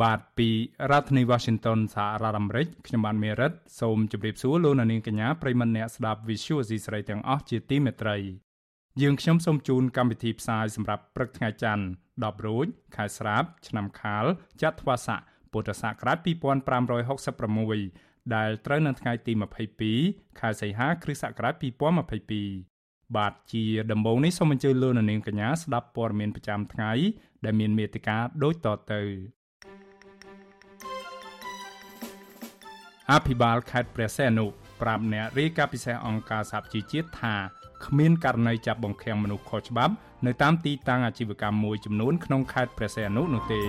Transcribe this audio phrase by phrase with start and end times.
[0.00, 0.48] បាទពី
[0.90, 8.16] រដ្ឋធានី Washington សហរដ្ឋអាមេរិកខ្ញុំបានមេរិតសូមជម្រាបសួរលោកអ្នកនាងកញ្ញាប្រិមមអ្នកស្ដាប់ Vithu Azisari ទាំងអស់ជាទីមេត្រី
[9.02, 11.84] យើងខ្ញុំសូមជូនកម្មវិធីផ្សាយសម្រាប់ព្រឹកថ្ងៃច័ន្ទ
[12.42, 12.66] 10រោច
[12.96, 14.24] ខែស្រាប ឆ្នាំខាល
[14.62, 15.20] ចត្វាស័ក
[15.52, 19.32] ពុទ្ធសករាជ2566ដែលត្រូវនៅថ្ងៃទី
[19.86, 21.54] 22ខែសីហាគ្រិស្តសករាជ
[22.34, 26.92] 2022បាទជាដំបូងនេះសូមអញ្ជើញលោកនាងកញ្ញាស្ដាប់ព័ត៌មានប្រចាំថ្ងៃ
[27.44, 29.02] ដែលមានមេត្តាដូចតទៅ
[33.12, 34.46] អភិបាលខេត្តព្រះសីហនុ
[34.80, 37.34] ប្រាប់អ្នករាយការណ៍ពិសេសអង្គការសហជីវជាតិថា
[37.86, 39.94] គ្មានករណីចាប់បង្ខាំងមនុស្សខុសច្បាប់
[40.26, 43.62] នៅតាមទីតាំងអាជីវកម្មមួយចំនួនក្នុងខេត្តព្រះសីហនុនោះទេ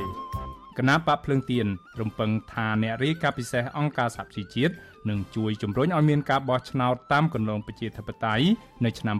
[0.77, 1.67] គណៈបកភ្លើងទៀន
[2.01, 4.73] រំពឹងថាអ្នករាយការណ៍ពិសេសអង្គការសហជីវជាតិ
[5.09, 8.45] នឹងជួយជំរុញឲ្យមានការបោះឆ្នោតតាមគន្លងប្រជាធិបតេយ្យ
[8.85, 9.17] នៅឆ្នាំ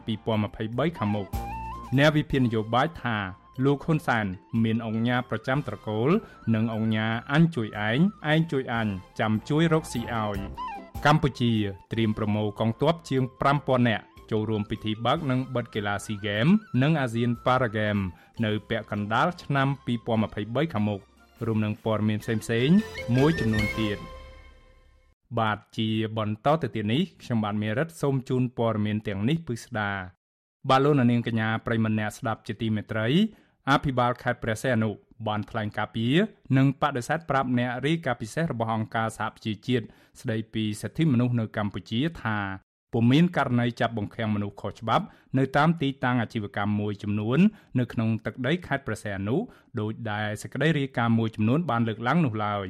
[0.47, 1.27] 2023ខាងមុខ
[1.97, 4.25] អ្នកវិភាគនយោបាយថា លោកហ៊ុនសែន
[4.63, 6.09] មានអង្គញាប្រចាំត្រកូល
[6.55, 7.99] និងអង្គញាអញជួយឯង
[8.31, 8.87] ឯងជួយអញ
[9.19, 10.39] ចាំជួយរកស៊ីឲ្យ
[11.05, 11.53] កម្ពុជា
[11.91, 13.23] ត្រៀមប្រមូលកងទ័ពជាង
[13.55, 16.47] 5000នាក់ចូលរួមពិធីបើកនិងបិទកីឡាស៊ីហ្គេម
[16.81, 17.97] និងអាស៊ានប៉ារ៉ាហ្គេម
[18.45, 19.67] នៅពាក់កណ្ដាលឆ្នាំ
[20.15, 21.01] 2023ខាងមុខ
[21.45, 22.77] រួមនឹងព័ត៌មានផ្សេងៗ
[23.15, 23.97] មួយចំនួនទៀត
[25.39, 29.91] បាទជាបន្តទៅទៀតនេះខ្ញុំបាទមេរិតសូមជូនព័ត៌មានទាំងនេះពិស្ដា
[30.69, 33.07] បាទលោកនាងកញ្ញាប្រិមម្នាក់ស្ដាប់ជាទីមេត្រី
[33.69, 34.89] អភិបាលខេត្តព្រះសីហនុ
[35.27, 36.05] បានថ្លែងការពី
[36.57, 39.85] និងបដិសេធប្រាប់អ្នករាយការណ៍ពិសេសរបស់អង្គការសហប្រជាជាតិ
[40.21, 42.37] ស្ដីពីសិទ្ធិមនុស្សនៅកម្ពុជាថា
[42.93, 45.05] ពុំមានករណីចាប់បង្ខាំងមនុស្សខុសច្បាប់
[45.37, 47.39] នៅតាមទីតាំងអាជីវកម្មមួយចំនួន
[47.79, 49.35] នៅក្នុងទឹកដីខេត្តព្រះសីហនុ
[49.79, 52.67] ដោយដែលសេចក្តីរាយការណ៍មួយចំនួនបានលើកឡើងនោះឡើយ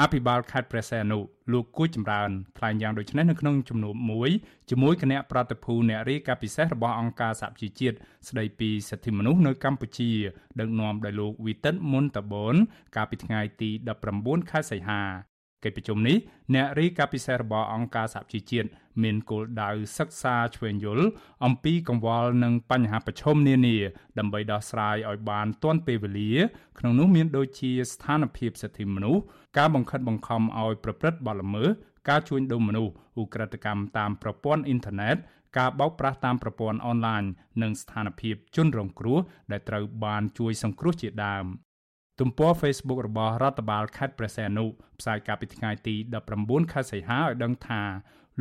[0.00, 1.18] អភិបាលខេត្តព្រះសីហនុ
[1.52, 4.30] លោកគួចចម្រើនថ្លែងយ៉ាងដូចនេះនៅក្នុងជំនួបមួយ
[4.70, 7.96] ជាមួយគណៈប្រតិភូអ្នករាយការណ៍ពិសេសរបស់អង្គការសហជីវជាតិ
[8.28, 10.10] ស្ដីពីសិទ្ធិមនុស្សនៅកម្ពុជា
[10.60, 12.54] ដឹកនាំដោយលោកវីតិនមុនតាបូន
[12.96, 13.70] កាលពីថ្ងៃទី
[14.10, 15.02] 19ខែសីហា
[15.66, 16.16] កិច្ចប្រជុំនេះ
[16.54, 18.68] អ្នករាយការណ៍ពិសេសរបស់អង្គការសហជីវជាតិ
[19.02, 21.06] មានគោលដៅសិក្សាឆ្វេងយល់
[21.44, 23.76] អំពីកង្វល់និងបញ្ហាប្រឈមនានា
[24.18, 26.32] ដើម្បីដោះស្រាយឲ្យបានទាន់ពេលវេលា
[26.78, 29.22] ក្នុងនោះមានដូចជាស្ថានភាពសិទ្ធិមនុស្ស
[29.58, 31.68] ការបង្ខិតបង្ខំឲ្យប្រព្រឹត្តបទល្មើស
[32.08, 35.16] ការជួញដូរមនុស្សឧក្រិដ្ឋកម្មតាមប្រព័ន្ធអ៊ីនធឺណិត
[35.58, 37.22] ការបោកប្រាស់តាមប្រព័ន្ធអនឡាញ
[37.62, 39.18] និងស្ថានភាពជនរងគ្រោះ
[39.50, 41.44] ដែលត្រូវបានជួយសង្គ្រោះជាដើម
[42.20, 44.64] ទំព័រ Facebook របស់រដ្ឋបាលខេត្តព្រះសីហនុ
[45.00, 45.94] ផ្សាយកាលពីថ្ងៃទី
[46.34, 47.82] 19ខែសីហាឲ្យដឹងថា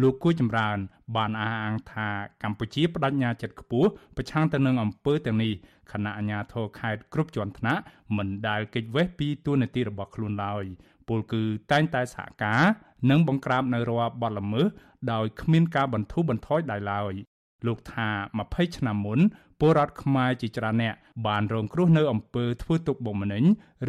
[0.01, 0.77] លោកគួយចម្រើន
[1.15, 2.07] បានអះអាងថា
[2.43, 5.53] កម្ពុជាបដិញ្ញាចិត្តខ្ពស់ប្រឆាំងទៅនឹងអំពើទាំងនេះ
[5.91, 7.81] ខណៈអាជ្ញាធរខេត្តគ្រប់ជាន់ថ្នាក់
[8.17, 10.63] មិនដែលគេចវេះពីទួលនីតិរបស់ខ្លួនឡើយ
[11.07, 12.63] ពលគឺតែងតែសហការ
[13.09, 14.67] និងបង្ក្រាបនៅរាល់បទល្មើស
[15.11, 17.13] ដោយគ្មានការបន្ធូរបន្ថយដែរឡើយ
[17.67, 18.07] លោកថា
[18.43, 19.19] 20ឆ្នាំមុន
[19.59, 20.95] ពលរដ្ឋខ្មែរជាច្រើនអ្នក
[21.27, 23.43] បានរងគ្រោះនៅអំពើធ្វើទុកបុកម្នេញ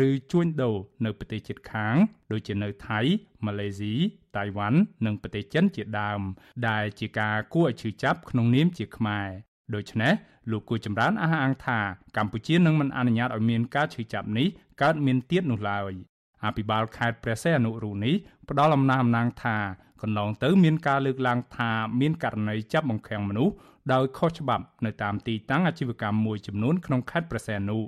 [0.07, 1.95] ឬជួញដូរនៅប្រទេសជិតខាង
[2.33, 3.01] ដូចជានៅថៃ
[3.47, 3.95] ម៉ាឡេស៊ី
[4.37, 6.21] តៃវ៉ាន់និងប្រទេសចិនជាដើម
[6.69, 9.29] ដែលជាការគួរឲ្យឈឺចាប់ក្នុងនាមជាខ្មែរ
[9.75, 10.13] ដូច្នេះ
[10.51, 11.79] លោកគួរចម្រើនអះអាងថា
[12.17, 14.47] កម្ពុជានឹងមិនអនុញ្ញាតឲ្យមានការឈឺចាប់នេះ
[14.83, 15.93] កើតមានទៀតនោះឡើយ
[16.45, 18.15] អភិបាលខេត្តព្រះសីហនុរូនេះ
[18.49, 19.57] ផ្ដល់អំណះអំណាងថា
[20.03, 21.71] កន្លងទៅមានការលើកឡើងថា
[22.01, 23.55] មានករណីចាប់បង្ខាំងមនុស្ស
[23.93, 27.79] ដោយខុសច្បាប់នៅតាមទីតាំងអាជីវកម្មមួយចំនួនក្នុងខេត្តព្រះសីហនុ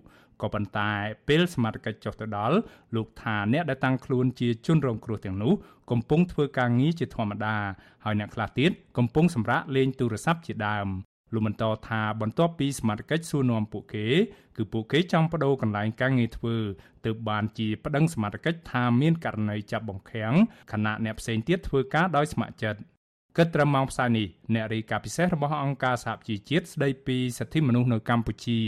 [0.43, 0.91] ក៏ប៉ុន្តែ
[1.29, 2.57] ពេលសមត្ថកិច្ចចុះទៅដល់
[2.95, 5.53] លោកថាអ្នកដែលតាំងខ្លួនជាជនរងគ្រោះទាំងនោះ
[5.91, 7.57] កំពុងធ្វើការងារជាធម្មតា
[8.05, 10.89] ហើយអ្នកខ្លះទៀតកំពុងសម្រាកលេងទូរស័ព្ទជាដើម
[11.33, 14.07] លោកបន្តថាបន្ទាប់ពីសមត្ថកិច្ចសួរនាំពួកគេ
[14.57, 16.57] គឺពួកគេចង់បដូរកន្លែងការងារធ្វើ
[17.05, 20.35] ទើបបានជាប្តឹងសមត្ថកិច្ចថាមានករណីចាប់បង្ខាំង
[20.73, 22.81] ខណៈអ្នកផ្សេងទៀតធ្វើការដោយស្ម័គ្រចិត្ត
[23.37, 28.61] គិតត្រឹមម៉ោងផ្សាយនេះអ្នករាយការណ៍ពិសេសរបស់អង្គការសហជីវជាតិស្ដីពីសិទ្ធិមនុស្សនៅកម្ពុជា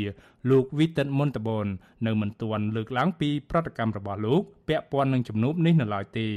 [0.50, 1.66] លោកវីតិនមុនតបន
[2.06, 6.28] នៅមិនទាន់លើកឡើងពីប្រតិកម្មរបស់លោកពាក់ព័ន្ធនឹងជំនួបនេះនៅឡើយទេ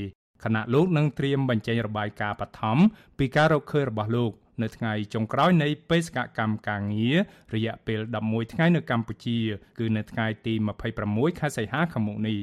[0.44, 2.78] ខណៈលោកនឹងត្រៀមបញ្ចេញរបាយការណ៍បឋម
[3.18, 4.32] ពីការរកឃើញរបស់លោក
[4.62, 7.18] នៅថ្ងៃចុងក្រោយនៃបេសកកម្មការងារ
[7.56, 9.38] រយៈពេល11ថ្ងៃនៅកម្ពុជា
[9.80, 10.54] គឺនៅថ្ងៃទី
[10.98, 12.40] 26ខែសីហាខាងមុខនេះ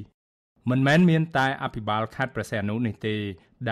[0.71, 3.17] មិនមែនមានតែអភិបាលខេត្តព្រះសីហនុនេះទេ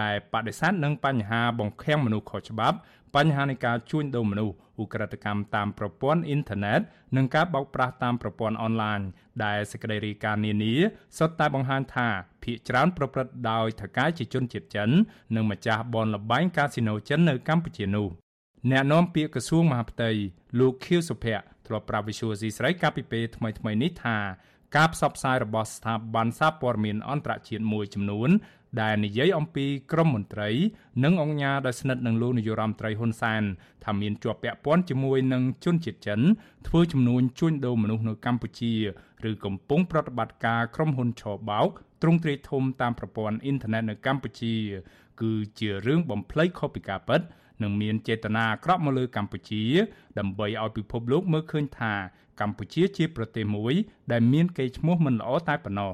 [0.00, 2.76] ដែលបដិសេធនឹងបញ្ហាបង្ខាំងមនុស្សខុសច្បាប់
[3.16, 6.80] បញ្ហានៃការជួញដូរមនុស្សឧក្រិដ្ឋកម្មតាមប្រព័ន្ធអ៊ីនធឺណិត
[7.16, 9.00] និងការបោកប្រាស់តាមប្រព័ន្ធអនឡាញ
[9.44, 10.74] ដែលសេចក្តីរាយការណ៍នានា
[11.18, 12.08] សុទ្ធតែបង្ហាញថា
[12.42, 14.90] ភាគច្រើនប្រព្រឹត្តដោយថៅកែជាជនជាតិចិន
[15.34, 18.08] និងម្ចាស់បនលបែងកាស៊ីណូចិននៅកម្ពុជានោះ
[18.70, 20.10] អ្នកនាំពាក្យក្រសួងមហាផ្ទៃ
[20.58, 24.16] លោកខៀវសុភ័ក្រធ្លាប់ប្រាប់វិសុយស៊ីស្រីកាលពីពេលថ្មីៗនេះថា
[24.76, 28.30] ការផ្សព្វផ្សាយរបស់ស្ថាប័នសារព័ត៌មានអន្តរជាតិមួយចំនួន
[28.82, 30.50] ដែលនិយាយអំពីក្រមមន្ត្រី
[31.04, 33.42] និងអង្គការដែលស្និទ្ធនឹងលោកនាយរដ្ឋមន្ត្រីហ៊ុនសែន
[33.84, 36.20] ថាមានជាប់ពាក់ព័ន្ធជាមួយនឹងជនជាតិចិន
[36.68, 38.72] ធ្វើចំនួនជួញដូរមនុស្សនៅកម្ពុជា
[39.28, 41.68] ឬកំពុងប្រតិបត្តិការក្រុមហ៊ុនឆបោក
[42.02, 44.54] ទ្រង់ទ្រាយធំតាមប្រព័ន្ធអ៊ីនធឺណិតនៅកម្ពុជា
[45.20, 47.20] គឺជារឿងបំភ្លៃខុសពីការពិត
[47.62, 49.64] និងមានចេតនាអាក្រក់មកលើកម្ពុជា
[50.18, 51.92] ដើម្បីឲ្យពិភពលោកមើលឃើញថា
[52.40, 53.74] កម្ពុជាជាប្រទេសមួយ
[54.12, 55.92] ដែលមានកេរ្តិ៍ឈ្មោះមិនល្អតែប៉ុណ្ណោះ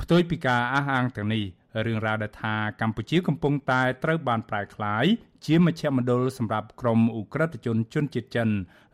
[0.00, 1.44] ផ្ទុយពីការអះអាងទាំងនេះ
[1.86, 5.04] រឿងរ៉ាវដែលថាកម្ពុជាកំពុងតែត្រូវបានប្រែក្លាយ
[5.46, 8.48] ជាមជ្ឈមណ្ឌលសម្រាប់ក្រុមអ ுக ្រិតជនជនជាតិចិន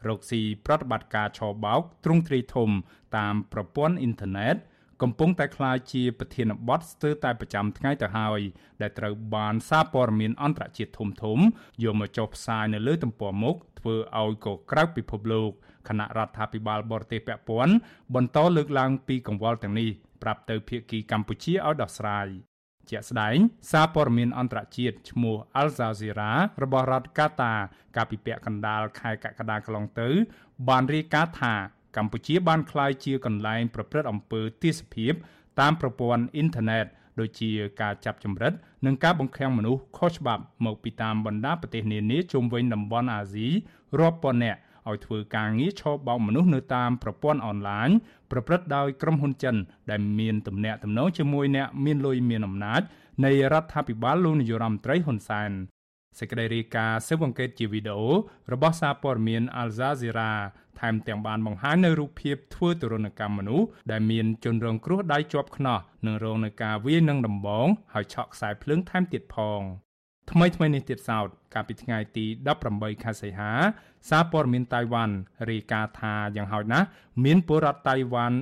[0.08, 2.70] រកស៊ីប្រតិបត្តិការឆបោកទ្រង់ទ្រាយធំ
[3.16, 4.56] តាមប្រព័ន្ធអ៊ីនធឺណិត
[5.02, 8.40] កំពុងតែក្លាយជាប្រធានបទស្ទើរតែប្រចាំថ្ងៃទៅហើយ
[8.82, 11.44] ដែលត្រូវបានសារព័ត៌មានអន្តរជាតិធំៗ
[11.82, 15.50] យកមកចុះផ្សាយនៅលើទំព័រមុខធ្វើឲ្យកក្រៅពិភពលោក
[15.88, 17.74] គណៈរដ្ឋាភិបាលបរទេសពាក់ព័ន្ធ
[18.14, 19.90] បន្តលើកឡើងពីកង្វល់ទាំងនេះ
[20.22, 22.28] ប្រាប់ទៅភាគីកម្ពុជាឲ្យដោះស្រាយ
[22.90, 23.36] ជាក់ស្ដែង
[23.70, 26.30] សារព័ត៌មានអន្តរជាតិឈ្មោះ Al Jazeera
[26.62, 27.54] របស់រដ្ឋកាតា
[27.96, 30.08] កាលពីពាក់កណ្ដាលខែកក្កដាកន្លងទៅ
[30.68, 31.54] បានរាយការណ៍ថា
[31.96, 35.12] កម្ពុជាបានក្លាយជាកន្លែងប្រព្រឹត្តអំពើទាសភាព
[35.60, 36.86] តាមប្រព័ន្ធអ៊ីនធឺណិត
[37.20, 37.50] ដូចជា
[37.80, 38.52] ការចាប់ចម្រិត
[38.86, 43.48] និងការបង្ខាំងមនុស្សខុសច្បាប់មកពីតាមបណ្ដាប្រទេសនានាជុំវិញតំបន់អាស៊ី
[43.98, 44.58] រាប់ពាន់នាក់
[44.88, 47.88] ឲ្យធ្វើការងារឆបោកមនុស្សនៅតាមប្រព័ន្ធអនឡាញ
[48.30, 49.56] ប្រព្រឹត្តដោយក្រុមហ៊ុនចិន
[49.90, 52.82] ដែលមានទំនាក់ទំនងជាមួយអ្នកមានលុយមានអំណាច
[53.24, 55.50] នៃរដ្ឋាភិបាលលោកនាយរដ្ឋមន្ត្រីហ៊ុនសែន
[56.18, 58.10] សេចក្តីរាយការណ៍ស៊ើបអង្កេតជាវីដេអូ
[58.52, 60.30] របស់សារព័ត៌មាន Al Jazeera
[60.80, 69.62] ថែមទាំងបានបង្ហាញនៅរូបភាពធ្វើទរណកម្មមនុស្សដែលមានជនរងគ្រោះដៃជាប់ខ្នោះនិងរងនឹងការវាយនឹងដំបងហើយឆក់ខ្សែភ្លើងថែមទៀតផង។
[70.32, 72.24] ថ្មីថ្មីនេះទៀតសោតកាលពីថ្ងៃទី
[72.64, 73.52] 18ខែសីហា
[74.08, 75.14] សារព័ត៌មានតៃវ៉ាន់
[75.50, 76.86] រាយការណ៍ថាយ៉ាងហោចណាស់
[77.24, 78.36] មានពលរដ្ឋតៃវ៉ាន់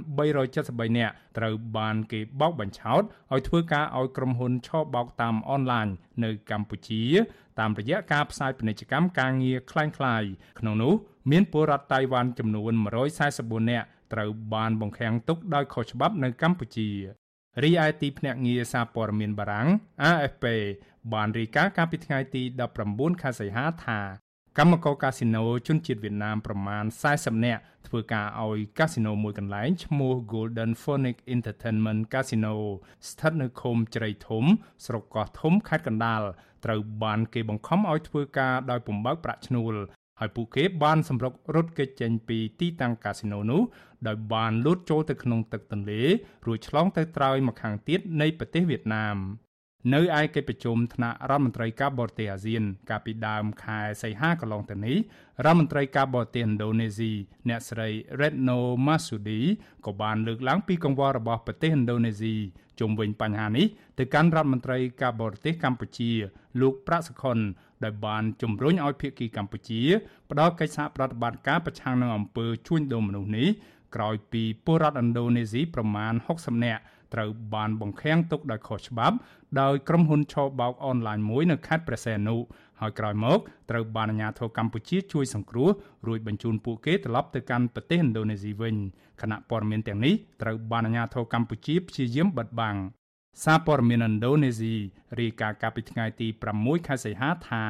[0.44, 3.02] 373នាក់ត្រូវបានគេបោកបញ្ឆោត
[3.32, 5.88] ឲ្យធ្វើការឲ្យក្រុមហ៊ុនឆបោកតាមអនឡាញ
[6.24, 7.02] នៅកម្ពុជា
[7.59, 10.29] តាមរយៈការផ្សាយពាណិជ្ជកម្មការងារคล้ายៗ
[10.59, 10.93] ក្នុងនោះ
[11.31, 12.71] មានពលរដ្ឋតៃវ៉ាន់ចំនួន
[13.21, 16.89] 144នាក់ត្រូវបានបង្ខាំងទុកដោយខុសច្បាប់នៅកម្ពុជា
[17.63, 19.67] រីឯទីភ្នាក់ងារសារព័ត៌មានបារាំង
[20.09, 20.45] AFP
[21.13, 22.43] បានរាយការណ៍កាលពីថ្ងៃទី
[22.81, 23.99] 19ខែសីហាថា
[24.57, 26.85] កម្មករកាស៊ីណូជនជាតិវៀតណាមប្រមាណ
[27.15, 32.55] 40នាក់ធ្វើការឲ្យកាស៊ីណូមួយកន្លែងឈ្មោះ Golden Phoenix Entertainment Casino
[33.09, 34.43] ស្ថិតនៅឃុំជ្រៃធំ
[34.85, 36.21] ស្រុកកោះធំខេត្តកណ្ដាល
[36.64, 39.74] ត្រូវបានគេបង្ខំឲ្យធ្វើការដោយពំបើកប្រាក់ឈ្នួល
[40.20, 43.62] ហើយពួកគេបានសម្រុករត់គេចចេញពីទីតាំងកាស៊ីណូនោះ
[44.06, 46.02] ដោយបានលូតចូលទៅក្នុងទឹកទន្លេ
[46.46, 49.18] រួចឆ្លងទៅត្រើយម្ខាងទៀតនៃប្រទេសវៀតណាម
[49.94, 54.96] នៅឯកិច្ចប្រជុំថ្នាក់រដ្ឋមន្ត្រីការបរទេសអាស៊ាន កាលពីដើមខែសីហាកន្លងទៅនេះ
[55.44, 57.12] រដ្ឋមន្ត្រីការបរទេសឥណ្ឌូនេស៊ី
[57.48, 57.88] អ្នកស្រី
[58.20, 59.40] Retno Marsudi
[59.86, 62.34] ក៏បានលើកឡើងពីកង្វល់របស់ប្រទេសឥណ្ឌូនេស៊ី
[62.80, 63.66] ជុំវិញបញ្ហានេះ
[63.98, 66.10] ទៅកាន់រដ្ឋមន្ត្រីការបរទេសកម្ពុជា
[66.60, 67.38] លោកប្រាក់សុខុន
[67.84, 69.80] ដោយបានជំរុញឲ្យភាគីកម្ពុជា
[70.30, 73.48] ផ្ដល់កិច្ចសហប្រតិបត្តិការប្រឆាំងនឹងអំពើជួញដូរមនុស្សនេះ
[73.94, 76.82] ក្រោយពីពលរដ្ឋឥណ្ឌូនេស៊ីប្រមាណ60នាក់
[77.14, 79.16] ត្រូវបានបង្ខាំងទុកដោយខុសច្បាប់
[79.60, 82.36] ដោយក្រុមហ៊ុនឆបោកអនឡាញមួយនៅខេត្តព្រះសីហនុ
[82.80, 83.38] ហើយក្រោយមក
[83.70, 85.68] ត្រូវបានអាជ្ញាធរកម្ពុជាជួយសង្គ្រោះ
[86.06, 88.74] រួចបញ្ជូនពួកគេត្រឡប់ទៅកាន់ប្រទេសឥណ្ឌូនេស៊ីវិញ
[89.20, 92.76] គណៈព័ត៌មានទាំងនេះត្រូវបានអាជ្ញាធរកម្ពុជាព្យាយាមបិទបាំង
[93.44, 94.74] សារព័ត៌មានឥណ្ឌូនេស៊ី
[95.20, 96.26] រាយការណ៍កាលពីថ្ងៃទី
[96.56, 97.64] 6ខែសីហាថា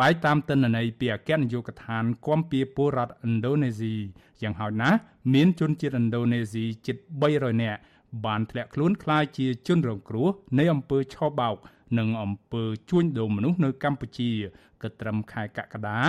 [0.00, 3.94] បាយតាមទិន្នន័យពីអគ្គនាយកដ្ឋានគាំពៀពលរដ្ឋឥណ្ឌូនេស៊ី
[4.42, 4.98] យ៉ាងហោចណាស់
[5.34, 6.96] មានជនជាតិឥណ្ឌូនេស៊ីជិត
[7.30, 7.80] 300នាក់
[8.24, 11.56] បានធ្លាក់ខ្លួនក្លាយជាជនរងគ្រោះនៃអំពើឆបោក
[11.98, 14.30] និងអំពើជួញដូរមនុស្សនៅកម្ពុជា
[14.82, 16.00] គិតត្រឹមខែកក្កដា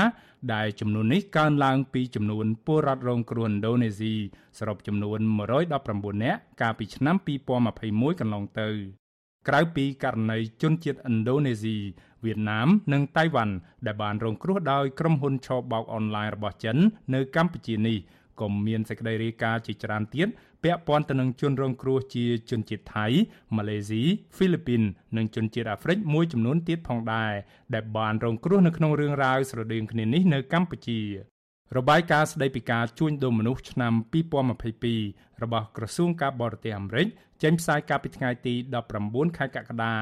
[0.53, 4.13] ដែលចំនួននេះកើនឡើងពីចំនួនពលរដ្ឋរងគ្រោះឥណ្ឌូនេស៊ី
[4.57, 5.19] សរុបចំនួន
[5.71, 7.15] 119នាក់កាលពីឆ្នាំ
[7.67, 8.69] 2021កន្លងទៅ
[9.47, 11.77] ក្រៅពីករណីជនជាតិឥណ្ឌូនេស៊ី
[12.25, 13.55] វៀតណាមនិងតៃវ៉ាន់
[13.85, 16.77] ដែលបានរងគ្រោះដោយក្រុមហ៊ុនឆបោកអនឡាញរបស់ចិន
[17.13, 17.97] នៅកម្ពុជានេះ
[18.41, 20.27] ក៏មានសេចក្តីរាយការណ៍ជាច្រើនទៀត
[20.63, 23.05] ពាក់ព័ន្ធទៅនឹងជនរងគ្រោះជាជនជាតិថៃ
[23.55, 24.03] ម៉ាឡេស៊ី
[24.35, 24.81] ហ្វីលីពីន
[25.17, 27.33] និងជនជាតិអាហ្វ្រិកមួយចំនួនទៀតផងដែរ
[27.73, 31.01] ដែលបានរងគ្រោះនៅក្នុងរឿងរ៉ាវស្រដៀងគ្នានេះនៅកម្ពុជា
[31.77, 33.93] របាយការណ៍ស្តីពីការជួញដូរមនុស្សឆ្នាំ
[34.67, 37.07] 2022របស់ក្រសួងការបរទេសអាមេរិក
[37.43, 38.53] ចេញផ្សាយកាលពីថ្ងៃទី
[38.95, 39.95] 19ខែកក្កដា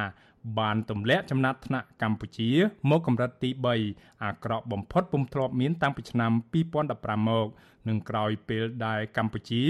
[0.60, 2.50] បានទម្លាក់ចំណាត់ថ្នាក់កម្ពុជា
[2.89, 3.50] មកកម្រិតទី
[3.88, 6.32] 3អាក្រក់បំផុតពុំធ្លាប់មានតាំងពីឆ្នាំ
[6.82, 7.48] 2015មក
[7.89, 9.63] និងក្រោយពេលដែលកម្ពុជា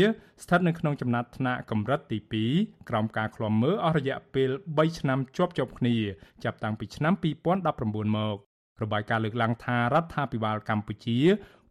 [0.43, 2.19] ស្ថិតនៅក្នុងចំណាត់ថ្នាក់កម្រិតទី
[2.53, 5.95] 2ក្រោមការឃ្លាំមើលអស់រយៈពេល3ឆ្នាំជាប់ជាប់គ្នា
[6.43, 8.37] ចាប់តាំងពីឆ្នាំ2019មក
[8.83, 11.19] របាយការណ៍លើកឡើងថារដ្ឋាភិបាលកម្ពុជា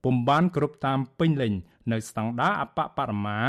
[0.04, 1.52] ពុំបានគ្រប់តាមពេញលេញ
[1.92, 3.40] នៅស្តង់ដារអបបរមា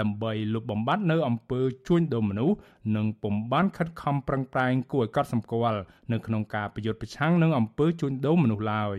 [0.00, 2.56] ដើម្បីលុបបំបាត់នៅអំពើជួញដូរមនុស្ស
[2.96, 5.80] និងពុំបានខិតខំប្រឹងប្រែងគួរឲ្យកត់សម្គាល់
[6.12, 8.98] នៅក្នុងការប្រយុទ្ធប្រឆាំងនឹងអំពើជួញដូរមនុស្សឡើយ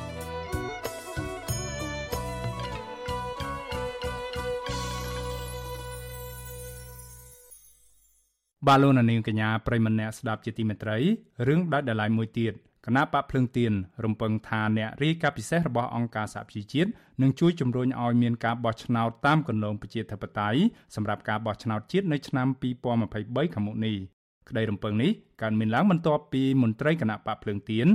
[8.67, 10.97] បាឡូណានាងកញ្ញាប្រិមម្នាក់ស្ដាប់ជាទីមេត្រី
[11.47, 12.53] រឿងដាច់ដライមួយទៀត
[12.85, 16.89] គណៈបកភ្លើងទៀនរំពឹងថាអ្នករាយការណ៍ពិសេសរបស់អង្គការសហប្រជាជាតិ
[17.21, 20.59] នឹងជួយជំរុញឲ្យមានការបោះឆ្នោតតាមគន្លងប្រជាធិបតេយ្យ
[20.95, 22.47] សម្រាប់ការបោះឆ្នោតជាតិនៅឆ្នាំ
[23.01, 23.95] 2023ខាងមុខនេះ
[24.49, 27.87] ក្តីរំពឹងនេះកើតមានឡើងបន្ទាប់ពីមន្ត្រីគណៈបកភ្លើងទៀន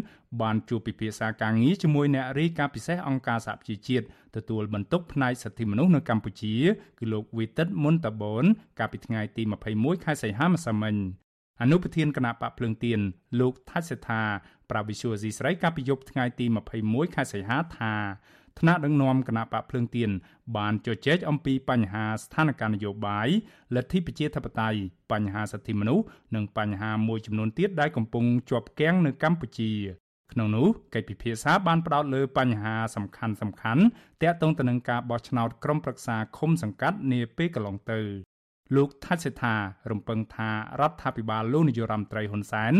[0.42, 4.04] បានជួបពិភាក្សាការងារជាមួយអ្នករាយការណ៍ពិសេសអង្គការសហប្រជាជាតិ
[4.36, 6.54] ទទួលបន្ទុកផ្នែកសិទ្ធិមនុស្សនៅកម្ពុជា
[6.98, 8.44] គឺលោកវីតិតមុនតាបូន
[8.78, 9.42] កាលពីថ្ងៃទី
[9.74, 10.96] 21ខែសីហាម្សិលមិញ
[11.62, 13.00] អនុប្រធានគណៈបកភ្លើងទៀន
[13.40, 14.22] លោកថាច់សេថា
[14.70, 16.46] ប្រាវិសុយស៊ីស្រីកាលពីយប់ថ្ងៃទី
[16.80, 17.94] 21ខែសីហាថា
[18.58, 20.10] ថ្នាក់ដឹកនាំគណៈបកភ្លើងទៀន
[20.56, 23.28] បានជជែកអំពីបញ្ហាស្ថានភាពនយោបាយ
[23.74, 24.78] លទ្ធិប្រជាធិបតេយ្យ
[25.12, 29.72] បញ្ហាសិទ្ធិមនុស្សនិងបញ្ហាមួយចំនួនទៀតដែលកំពុងជាប់គាំងនៅកម្ពុជា
[30.32, 33.84] ក្នុងនោះកិច្ចពិភាក្សាបានផ្ដោតលើបញ្ហាសំខាន់សំខាន់
[34.22, 38.00] ទាក់ទងទៅនឹងការបោះឆ្នោតក្រុមប្រឹក្សាឃុំសង្កាត់នាពេលកន្លងទៅ
[38.74, 39.54] លោកថាច់សេថា
[39.90, 42.74] រំពឹងថារដ្ឋាភិបាលលោកនាយរដ្ឋមន្ត្រីហ៊ុនសែន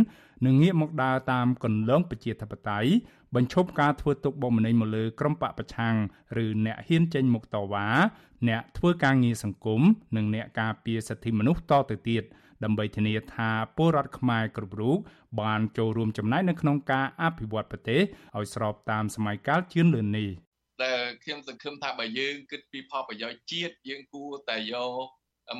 [0.47, 2.91] នឹងងាកមកដើរតាមគន្លងប្រជាធិបតេយ្យ
[3.35, 5.97] បញ្ឈប់ការធ្វើទុកបុកម្នេញមកលើក្រុមបកប្រឆាំង
[6.45, 7.87] ឬអ្នកហ៊ានចេញមុខតវ៉ា
[8.49, 9.83] អ្នកធ្វើការងារសង្គម
[10.17, 12.25] និងអ្នកការពារសិទ្ធិមនុស្សតទៅទៀត
[12.65, 14.99] ដើម្បីធានាថាពលរដ្ឋខ្មែរគ្រប់រូប
[15.41, 18.01] បានចូលរួមចំណែកនៅក្នុងការអភិវឌ្ឍប្រទេស
[18.37, 20.31] ឲ្យស្របតាមសម័យកាលជឿនលឿននេះ
[20.85, 24.75] ដែលខ្ញុំសង្ឃឹមថាបើយើងគិតពីផលប្រយោជន៍ជាតិយើងគួរតែយ
[25.05, 25.07] ក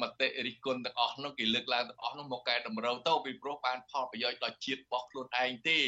[0.03, 5.81] មតិរិះគន់ទាំងអស់នោះគេលើកឡើងទាំងអស់នោះមកកែតម្រូវទៅពីព្រោះបានផលប្រយោជន៍ដល់ជាតិរបស់ខ្លួនឯងទេ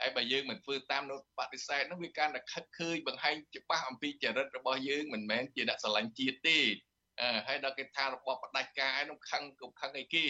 [0.00, 6.58] ហើយបើយើងមិនធ្វើតាមនោះបដិសេធនោះវាកាន់តែខិតឃើញបង្ហាញច្បាស់អំពីចរិតរបស់យើងមិនមែនជាអ្នកស្រឡាញ់ជាតិទេ
[7.20, 10.26] អឺហើយដល់គេថារបបផ្ដាច់ការឯនោះខឹងក៏ខឹងអីគេ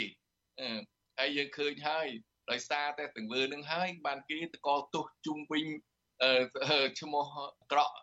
[0.60, 0.78] អឺ
[1.18, 2.06] ហើយយើងឃើញហើយ
[2.50, 5.64] ដោយសារតែទង្វើនឹងហើយបានគេតកទោសជុំវិញ
[6.22, 7.24] អឺឈ្មោះ
[7.72, 7.94] ក្រក់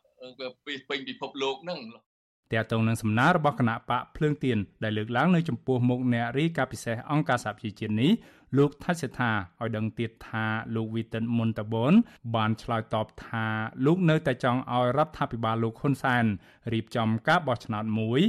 [0.89, 1.81] ពេញពិភពលោកហ្នឹង
[2.53, 8.11] តើតងនឹងសំណើរបស់គណៈបកភ្លើងទៀនដែលលើកឡើងនៅចំពោះមុខអ្នករីកាពិសេសអង្គការសហប្រជាជាតិនេះ
[8.57, 11.93] លោកថាច់សេថាឲ្យដឹងទៀតថាលោកវីតិនមុនតាបូន
[12.35, 13.45] បានឆ្លើយតបថា
[13.85, 16.25] លោកនៅតែចង់ឲ្យរដ្ឋាភិបាលលោកហ៊ុនសែន
[16.73, 18.21] រៀបចំការបោះឆ្នោតមួយ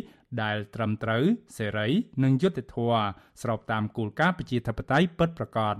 [0.42, 1.24] ដែលត្រឹមត្រូវ
[1.56, 1.88] សេរី
[2.24, 3.02] និងយុត្តិធម៌
[3.42, 5.74] ស្របតាមគោលការណ៍ប្រជាធិបតេយ្យពិតប្រាកដ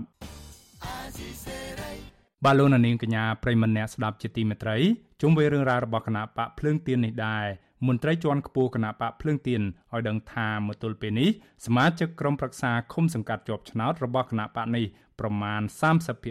[2.45, 4.77] បាឡូណានីងកញ្ញាប្រិមម្នាក់ស្ដាប់ជាទីមេត្រី
[5.21, 7.45] ជុំវិញរឿងរ៉ាវរបស់គណៈបកភ្លើងទៀននេះដែរ
[7.87, 9.61] មន្ត្រីជាន់ខ្ពស់គណៈបកភ្លើងទៀន
[9.93, 11.29] ឲ្យដឹងថាមកទល់ពេលនេះ
[11.65, 14.85] សមាជិកក្រុមប្រឹក្សាឃុំសង្កាត់ជាប់ឆ្នោតរបស់គណៈបកនេះ
[15.19, 15.61] ប្រមាណ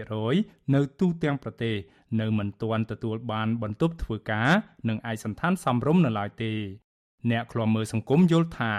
[0.03, 1.77] 30%នៅទូទាំងប្រទេស
[2.21, 4.51] នៅមិនទាន់ទទួលបានបន្ទប់ធ្វើការ
[4.89, 6.53] និងឯកសណ្ឋានសមរម្យនៅឡើយទេ
[7.31, 8.73] អ្នកឃ្លាំមើលសង្គមយល់ថា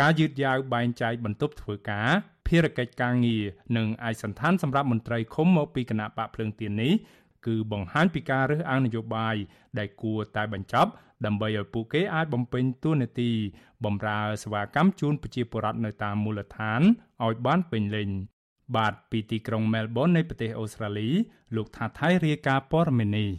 [0.00, 2.08] ការយឺតយ៉ាវបែងចែកបន្ទប់ធ្វើការ
[2.46, 3.44] ភារកិច្ចការងារ
[3.76, 6.92] និងឯកសណ្ឋានសម្រាប់មន្ត្រីឃុំមកពីគណៈបកភ្លើងទៀននេះ
[7.46, 9.36] គឺបង្ហាញពីការរើសអើងនយោបាយ
[9.78, 10.90] ដែលគួរតែបញ្ចប់
[11.26, 13.30] ដើម្បីឲ្យពួកគេអាចបំពេញតួនាទី
[13.84, 16.80] បម្រើសេវាកម្មជូនប្រជាពលរដ្ឋនៅតាមមូលដ្ឋាន
[17.24, 18.08] ឲ្យបានពេញលេញ
[18.76, 21.08] បាទពីទីក្រុងមែលប៊ននៃប្រទេសអូស្ត្រាលី
[21.56, 23.30] លោកថាថៃរាយការណ៍ព័ត៌មាននេះ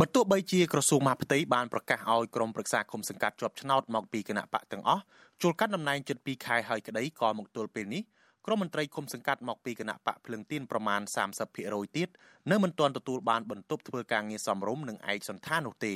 [0.00, 5.02] បើទោះបីជាក្រសួងមហាផ្ទៃបានប្រកាសឲ្យក្រុមប្រឹក្សាគុំសង្កាត់ជាប់ឆ្នោតមកពីគណៈបកទាំងអស់
[5.42, 8.02] ជួលកាត់តំណែងជិត2ខែហើយក្តីក៏មកទល់ពេលនេះ
[8.46, 11.00] ក្រុមមន្ត្រីគុំសង្កាត់មកពីគណៈបកភ្លឹងទៀនប្រមាណ
[11.48, 12.08] 30%ទៀត
[12.50, 15.94] នៅមិនទាន់ទទួលបានបន្ទប់ធ្វើការងារសមរម្យនិងឯកសន្តាននោះទេ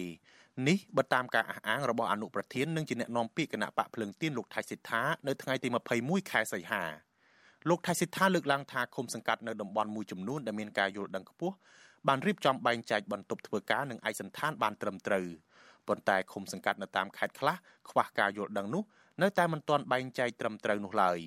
[0.68, 5.68] នេះបើតាមការអះអាងរបស់អនុប្រធាននិងជាអ្នកនាំពាក្យគណៈបកភ្លឹងទៀនលោកថៃសិដ្ឋានៅថ្ងៃទី
[6.00, 6.85] 21ខែសីហា
[7.68, 11.54] លោកថៃសិដ្ឋាលើកឡើងថាគុំសង្កាត់នៅតំបន់មួយចំនួនដែលមានការយល់ដឹងខ្ពស់
[12.09, 15.26] បានរៀបចំបែងចែកបន្ទប់ធ្វើការនិងឯកសន្តានបានត្រឹមត្រូវ
[15.88, 17.56] ប៉ុន្តែឃុំសង្កាត់នៅតាមខេត្តខ្លះ
[17.90, 18.82] ខ្វះការយល់ដឹងនោះ
[19.23, 21.18] នៅតែមិនទាន់បែងចែកត្រឹមត្រូវនោះឡើយ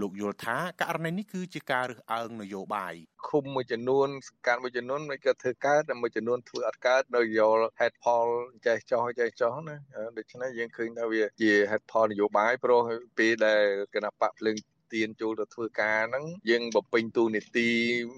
[0.00, 2.94] លោកយល់ថាករណីនេះគឺជាការរើសអើងនយោបាយ
[3.28, 8.26] ឃុំមួយចំនួនសង្កាត់មួយចំនួនមិនក៏ធ្វើកើតតែមួយចំនួនធ្វើអត់កើតដោយយល់ហេតុផល
[8.66, 9.76] ចេះចោះចេះចោះណា
[10.16, 12.82] ដូច្នេះយើងឃើញថាវាជាហេតុផលនយោបាយព្រោះ
[13.18, 13.62] ពេលដែល
[13.94, 14.56] គណៈបកភ្លើង
[14.94, 17.70] ទានចូលទៅធ្វើការហ្នឹងយើងបំពេញទូនីតិ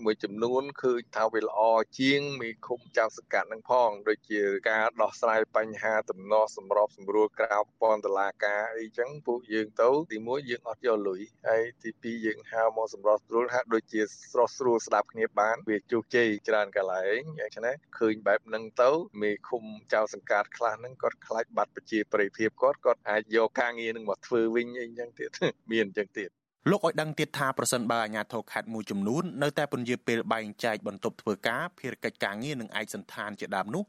[0.05, 1.61] មួយចំនួនឃើញថាវាល្អ
[1.99, 14.01] ជាងមេឃុំចៅសកាត់ហ្នឹងផងដូចជាការដោះស្រាយបញ្ហាទំនាស់សម្របសម្រួលក្រៅប្រព័ន្ធតុលាការអីចឹងពួកយើងទៅទីមួយយើងអត់យកលុយហើយទីពីរយើងហៅមកសម្របសម្រួលហាក់ដូចជា
[14.33, 18.91] ស្រស់ស្រួលស្ដាប់គ្នាបានវាជោគជ័យច្រើនកន្លែងយ៉ាងនេះឃើញបែបហ្នឹងទៅ
[19.23, 25.31] មេឃុំចៅសង្កាត់ខ្លះហ្នឹងគាត់ខ្លាចបាត់ប្រជាប្រិយភាពគាត់គាត់អាចយកការងារហ្នឹងមកធ្វើវិញអីចឹងទៀត
[25.73, 26.31] មានអញ្ចឹងទៀត
[26.69, 33.83] លោកឲ្យដឹងទៀតថាប្រសិនបើអាជ្ញាធរខេត្តមួយចំនួននៅតែពន្យាពេលបែងចែកបន្ទប់ធ្វើការភារកិច្ចការងារនិងឯកសន្តានជាដើមនោះ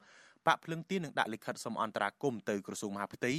[0.47, 3.33] បាក់ភ្លឹងទីនឹងដាក់លិខិតសុំអន្តរាគមន៍ទៅក្រសួងមហាផ្ទៃ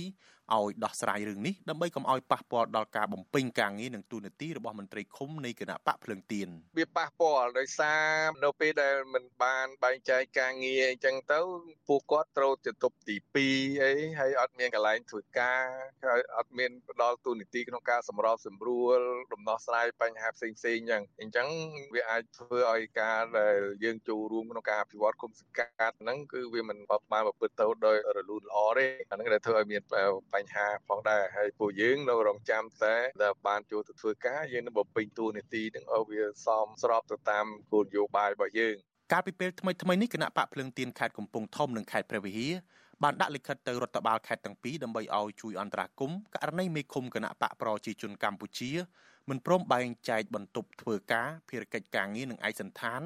[0.55, 8.05] ឲ្យដោះស្រាយរឿងនេះដើម្បីកុំឲ្យប៉ះពាល់ដល់ការបំពេញការងារនិងទូនាទីរបស់មន្ត្រីឃុំនៃគណៈបកភ្លឹងទៀនវាប៉ះពាល់ដោយសារ
[8.45, 11.41] នៅពេលដែលមិនបានបែងចែកការងារអញ្ចឹងទៅ
[11.89, 15.65] ពួកគាត់ត្រូវទៅទប់ទី2អីហើយអត់មានកន្លែងធ្វើការ
[16.11, 18.99] ហើយអត់មានផ្ដល់ទូនាទីក្នុងការសម្របសម្រួល
[19.33, 21.49] ដំណោះស្រាយបញ្ហាផ្សេងផ្សេងអញ្ចឹងអញ្ចឹង
[21.95, 26.79] វាអាចធ្វើឲ្យការដែលយើងចូលរួមក្នុងការអភិវឌ្ឍគុំសង្កាត់ហ្នឹងគឺវាមិន
[27.13, 29.83] បានប្រព្រឹត្តទៅដោយរលូនល្អទេអាហ្នឹងដែលធ្វើឲ្យមាន
[30.35, 38.77] បញ្ហាផងដែរហើយពួកយើងនៅរងចាំតែដែលបានចូលទៅធ្វើការយើងនឹងបំពេញតួនាទីនឹងឲ្យវាសមស្របទៅតាមគោលនយោបាយរបស់យើង
[39.13, 42.53] កាលពីពេលថ្មីថ្មីនេះគណៈបកភ្លឹងទៀនខេត្តកំពង់ធំនិងខេត្តព្រះវិហារ
[43.03, 48.71] បានដាក់លិខិតទៅរដ្ឋបាលខេត្តទាំងពីរដើម្បីឲ្យជួយអន្តរាគមន៍ករណីមេឃុំគណៈបកប្រជាជនកម្ពុជា
[49.29, 53.01] មិនព្រមបែងចែកបន្ទប់ធ្វើការភារកិច្ចការងារនិងឯកសន្តាន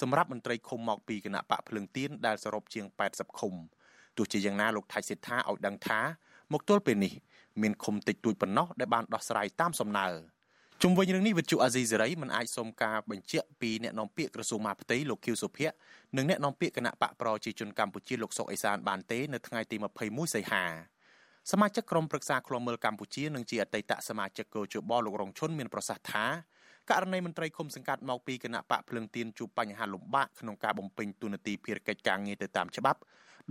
[0.00, 3.54] សម្រាប់មន្ត្រីឃុំមកពីគណៈបកភ្លឹងទៀនដែលសរុបជាង80ឃុំ
[4.16, 6.00] ទោះជាយ៉ាងណាលោកថៃសិដ្ឋាឲ្យដឹងថា
[6.52, 7.14] មកទល់ពេលនេះ
[7.62, 10.08] មានឃុំតិចតួចប៉ុណ្ណោះដែលបានដោះស្រាយតាមសំណើ
[10.82, 15.74] ជុំវិញរឿងនេះវិទ្យុអាស៊ីសេរីមិនអាចសុំការបញ្ជាក់ពីអ្នកនាំពាក្យក្រសួងមហាផ្ទៃលោកខៀវសុភ័ក្រ
[16.16, 20.64] និងអ្នកនាំពាក្យគណៈបកប្រជាជនកម្ពុជាលោកសុកអេសានបានទេនៅថ្ងៃទី21សីហា
[21.50, 26.24] សមាជិកក្រុមប្រឹក្សាឃ្លាំមើលកម្ពុជានិងជាអតីតសមាជិកកោជបលោករងឈុនមានប្រសាសន៍ថា
[26.90, 33.00] ករណីមន្ត្រីឃុំសង្កាត់មកពីគណៈបកភ្លឹងទៀនជួបបញ្ហាលំបាកក្នុងការបំពេញទូនាទីភារកិច្ចការងារទៅតាមច្បាប់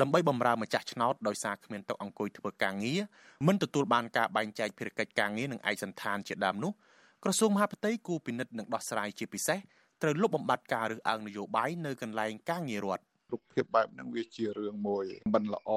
[0.01, 3.01] ដើម្បីបម្រើម្ចាស់ឆ្នោតដោយសារគ្មានតុអង្គុយធ្វើការងារ
[3.47, 6.71] មិនទទួលបានការបែងចែកភារកិច្ចការងារនិងឯកសន្តានជាដើមនោះ
[7.23, 9.59] ក្រសួងមហាផ្ទៃគូពិនិត្យនិងដោះស្រាយជាពិសេស
[10.01, 15.69] ត្រូវលុបបំបាត់ការរើសអើងនយោបាយនៅកន្លែងការងាររដ្ឋ រូបភាពបែបហ្នឹងវាជារឿងមួយមិនល្អ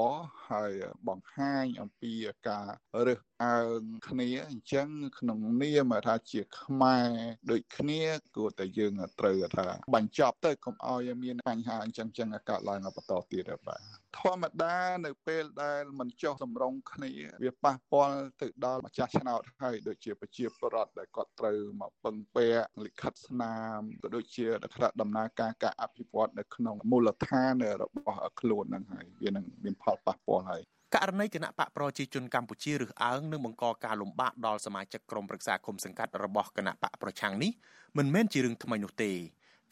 [0.49, 0.73] ហើយ
[1.09, 2.13] បង្ហាញអំពី
[2.49, 2.69] ការ
[3.07, 7.11] រើសអើងគ្នាអញ្ចឹងក្នុងនាមថាជាខ្មែរ
[7.51, 8.03] ដូចគ្នា
[8.37, 17.13] គួរតែយើងត្រូវថាបញ្ចប់ទៅកុំឲ្យមានបញ្ហាអញ្ចឹងចឹងកើតឡើងបន្តទៀតបាទ ធម្មតានៅពេលដែលមិនចុះសម្រុងគ្នា
[17.45, 24.47] វាប៉ះពាល់ទៅដល់ម្ចាស់ឆ្នោតហើយដូចជាប្រជាពលរដ្ឋដែលគាត់ត្រូវមកពឹងពាក់លិខិតស្នាមក៏ដូចជា
[24.77, 30.63] ថ្នាក់ដំណើរការការអភិវឌ្ឍនៅក្នុងមូលដ្ឋានរបស់ខ្លួនហ្នឹងហើយវានឹងមានផលប៉ះពាល់ហើយ
[30.95, 37.51] ករណីគណៈបកប្រជាជនកម្ពុជារើសអើងនឹងបង្កការលំបាកដល់សមាជិកក្រុមប្រឹក្សាគុំសង្កាត់របស់គណៈបកប្រឆាំងនេះ
[37.99, 39.13] មិនមែនជារឿងថ្មីនោះទេ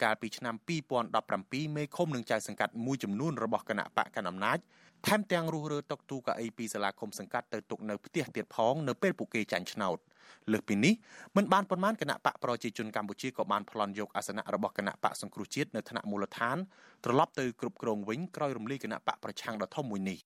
[0.03, 0.55] កាលពីឆ្នាំ
[1.15, 4.57] 2017មេឃុំនឹងចៅសង្កាត់មួយចំនួនរបស់គណៈបកកណ្ដាលអំណាច
[5.07, 9.97] ថែមទាំងរុះរើតុកទូកៅអីពីសាលាឃុំសង្កាត់ទៅទុកនៅផ្ទះទៀតផងនៅពេលពួកគេចាញ់ឆ្នោត
[10.51, 10.93] លើសពីនេះ
[11.35, 16.57] មិនបានប៉ុន្មានគណៈបកប្រជាជនកម្ពុជាក៏បានប្លន់យកអាសនៈរបស់គណៈបកសង្គ្រោះជាតិនៅថ្នាក់មូលដ្ឋាន
[17.05, 20.19] ត្រឡប់ទៅគ្រប់គ្រងវិញក្រោយរំលាយគណៈបកប្រឆាំងដ៏ធំមួយនេះ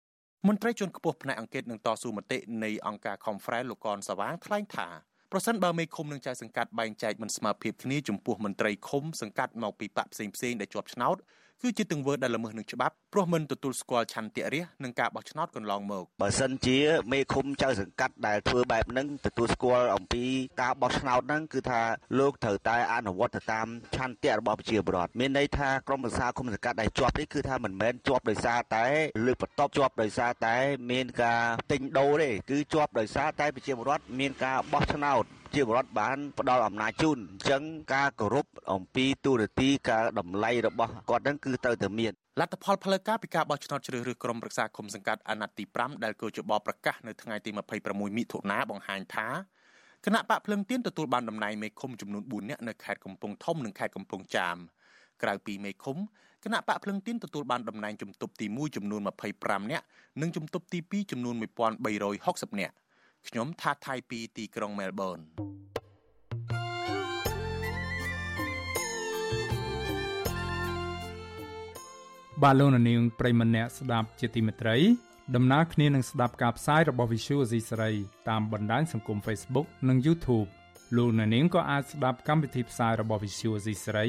[0.47, 4.87] មន្ត្រីជាន់ខ្ពស់ផ្នែកអង្គការនឹងតស៊ូមតិនៃអង្គការ Conference លោកកនសវាងថ្លែងថា
[5.35, 11.17] ប្រសិនបើមេឃុំនឹងចៅសង្កាត់បែងចែកមិនស្មើភាពគ្នាចំពោះមន្ត្រីឃុំសង្កាត់មកពីបកផ្សេងផ្សេងដែលជាប់ឆ្នោត
[11.65, 16.77] គឺជាទង្វើដែលល្មើសនឹងច្បាប់ព្រោះមិនទទួលស្គាល់ឆន្ទៈរាស្ត្រនឹងការបោះឆ្នោតកន្លងមកបើសិនជា
[17.11, 20.23] មេឃុំចៅសង្កាត់ដែលធ្វើបែបហ្នឹងទទួលស្គាល់អំពី
[20.61, 21.81] ការបោះឆ្នោតហ្នឹងគឺថា
[22.19, 28.85] លោកត្រូវតែអនុវត្តទៅតាមឆន្ទៈរបស់ប្រជាពលរដ្ឋមានន័យថាក្រមប្រឹក្សាគុំសង្កាត់ដែលជាប់នេះគឺថាមិនមែនជាប់ដោយសារតែ
[29.25, 30.55] លើកបន្ទប់ជាប់ដោយសារតែ
[30.91, 37.63] មានការទិញដូរទេគឺជាប់ដោយសារតែប្រជាពលរដ្ឋមានការបោះឆ្នោត ជាបរដ្ឋបានផ្ដល់អំណាចជូនអញ្ចឹង
[37.93, 47.49] ការគោរពអំពីទូរទីការតម្លៃរបស់គាត់ហ្នឹងគឺត្រូវតែមានលទ្ធផលផ្លូវការពីការបោះឆ្នោតជ្រើសរើសក្រុមប្រឹក្សាគុំសង្កាត់អាណត្តិទី5ដែលកោជបប្រកាសនៅថ្ងៃទី
[47.83, 49.27] 26មិថុនាបង្ហាញថា
[50.05, 54.57] គណៈបកភ្លឹងទៀនទទួលបានតំណែងមេឃុំចំនួន4នាក់នៅខេត្តកំពង់ធំនិងខេត្តកំពង់ចាម
[55.21, 55.97] ក្រៅពីមេឃុំ
[56.43, 59.01] គណៈបកភ្លឹងទៀនទទួលបានតំណែងជំទប់ទី1ចំនួន
[59.37, 59.85] 25នាក់
[60.21, 62.75] និងជំទប់ទី2ចំនួន1360នាក់
[63.27, 65.19] ខ្ញុំថាថៃពីទីក្រុងមែលប៊ន
[72.43, 74.77] បាទលោកនាងប្រិមម្នាក់ស្ដាប់ជាទីមេត្រី
[75.35, 77.91] ដំណើរគ្នានឹងស្ដាប់ការផ្សាយរបស់ Visual Asia សេរី
[78.29, 80.47] តាមបណ្ដាញសង្គម Facebook និង YouTube
[80.97, 84.07] លោកអ្នកនាងក៏អាចស្ដាប់កម្មវិធីផ្សាយរបស់ Visual Asia សេរី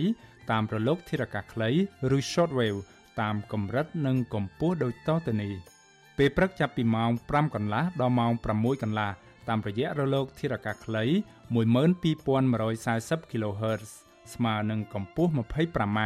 [0.50, 1.70] តាមរលកធារកាសខ្លី
[2.16, 2.80] ឬ Shortwave
[3.20, 5.73] តាមកម្រិតនិងកម្ពស់ដូចតទៅនេះ
[6.18, 9.10] ពេលព្រឹកចាប់ពីម៉ោង5កន្លះដល់ម៉ោង6កន្លះ
[9.48, 11.04] តាមរយៈរលកធារកាសខ្លី
[11.54, 13.90] 12140 kHz
[14.34, 16.00] ស្មើនឹងកម្ពស់ 25m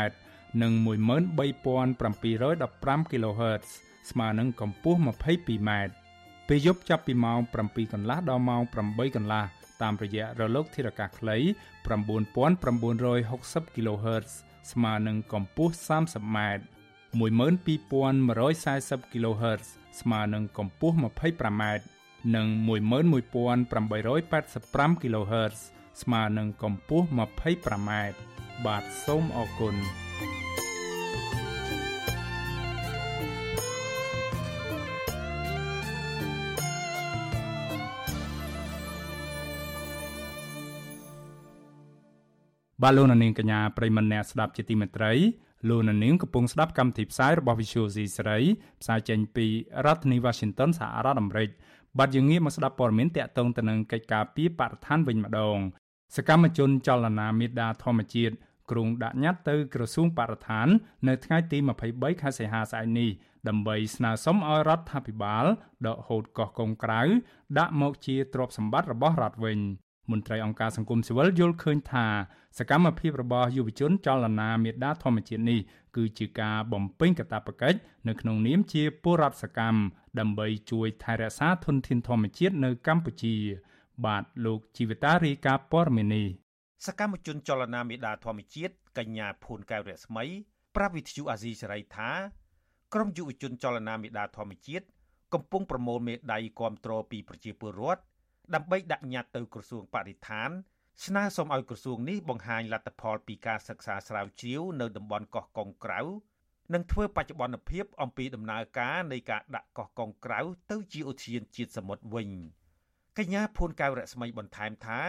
[0.63, 3.67] និង13715 kHz
[4.11, 5.71] ស្មើនឹងកម្ពស់ 22m
[6.49, 9.45] ពេលយប់ចាប់ពីម៉ោង7កន្លះដល់ម៉ោង8កន្លះ
[9.83, 11.37] តាមរយៈរលកធារកាសខ្លី
[11.87, 14.31] 9960 kHz
[14.73, 16.39] ស្មើនឹងកម្ពស់ 30m
[17.19, 19.69] 12140 kHz
[20.01, 21.63] ស្មើនឹងកម្ពស់ 25m
[22.35, 25.59] និង11885 kHz
[26.03, 27.91] ស្មើនឹងកម្ពស់ 25m
[28.67, 29.77] បាទសូមអរគុណ
[42.83, 45.13] បាទលោកនាងកញ្ញាប្រិមនៈស្ដាប់ជាទីមេត្រី
[45.69, 48.39] លោកនាងកំពុងស្ដាប់កម្មវិធីផ្សាយរបស់ Visual C សេរី
[48.81, 49.47] ផ្សាយចេញពី
[49.85, 51.51] រដ្ឋធានី Washington សហរដ្ឋអាមេរិក
[51.99, 55.59] បាទយើងងាកមកស្ដាប់ព័ត៌មានតាក់ទងទៅនឹងកិច្ចការពីបរិស្ថានវិញម្ដង
[56.17, 58.35] សកម្មជនចលនាមេដាធម្មជាតិ
[58.71, 60.69] ក្រុងដាក់ញត្តិទៅក្រសួងបរិស្ថាន
[61.09, 61.59] នៅថ្ងៃទី
[61.91, 63.11] 23ខែសីហាស្អែកនេះ
[63.49, 65.45] ដើម្បីស្នើសុំឲ្យរដ្ឋាភិបាល
[65.87, 67.03] ដកហូតកោះកុងក្រៅ
[67.59, 69.59] ដាក់មកជាទ្រព្យសម្បត្តិរបស់រដ្ឋវិញ
[70.11, 72.07] មន្ត្រីអង្គការសង្គមស៊ីវិលយល់ឃើញថា
[72.59, 75.61] សកម្មភាពរបស់យុវជនចលនាមេដាធម្មជាតិនេះ
[75.97, 79.81] គឺជាការបំពេញកាតព្វកិច្ចនៅក្នុងនាមជាពលរដ្ឋសកម្ម
[80.19, 83.35] ដើម្បីជួយថែរក្សាធនធានធម្មជាតិនៅកម្ពុជា
[84.05, 86.25] បាទលោកជីវតារីកាព័រមេនី
[86.87, 90.25] សកម្មជនចលនាមេដាធម្មជាតិកញ្ញាភួនកែវរស្មី
[90.77, 92.11] ប្រាប់វិទ្យុអាស៊ីសេរីថា
[92.95, 94.87] ក្រមយុវជនចលនាមេដាធម្មជាតិ
[95.35, 98.03] កំពុងប្រមូលមេដាយគាំទ្រពីប្រជាពលរដ្ឋ
[98.55, 100.51] ដើម្បីដាក់ញត្តិទៅក្រសួងបរិស្ថាន
[101.07, 106.01] ស្នើសុំឲ្យក្រសួងនេះបង្ហាញលទ្ធផលពីការសិក្សាស្រាវជ្រាវនៅតំបន់កោះកុងក្រៅ
[106.75, 112.29] និងធ្វើបច្ចុប្បន្នភាពអំពីដំណើរការនៃការដាក់កោះកុងក្រៅទៅជាឧទ្យានជាតិសមុទ្រវិញ
[113.19, 115.01] កញ្ញាភួនកៅរស្មីបន្ថែមថា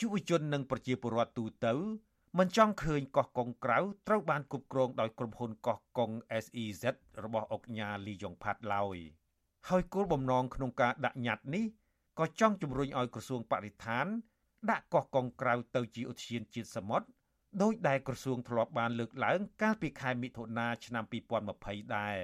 [0.00, 1.74] យុវជននិងប្រជាពលរដ្ឋទូទៅ
[2.38, 6.10] មិនចង់ឃើញកោះកុងក្រៅត្រូវបានគ្រប់គ្រងដោយក្រុមហ៊ុនកោះកុង
[6.44, 6.84] SEZ
[7.24, 8.96] របស់អុកញ៉ាលីយ៉ុងផាត់ឡើយ
[9.68, 11.64] ហើយគោលបំណងក្នុងការដាក់ញត្តិនេះ
[12.18, 14.06] ក៏ចង់ជំរុញឲ្យក្រសួងបរិស្ថាន
[14.70, 17.06] ដាក់កោះកុងក្រៅទៅជាឧទ្យានជាតិសមុទ្រ
[17.62, 21.04] ដោយដែលក្រសួងធ្លាប់បានលើកឡើង កាលពីខែមិថុនាឆ្នាំ
[21.50, 22.18] 2020ដែរ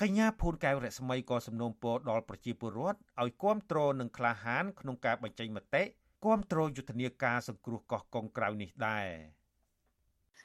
[0.00, 5.82] កញ្ញាភូនកែវរស្មីក៏សំណូមពរដល់ប្រជាពលរដ្ឋឲ្យគ្រប់គ្រងនិងក្លាហានក្នុងការបញ្ចេញមតិ
[6.24, 9.06] គ្រប់គ្រងយុទ្ធនាការសង្គ្រោះកោះកុងក្រៅនេះដែរ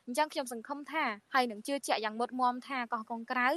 [0.06, 3.48] អញ្ចឹងខ្ញុំសង្ឃឹមថាហើយនឹងជឿជាក់យ៉ាងមុតមមថាកោះកុងក្រៅ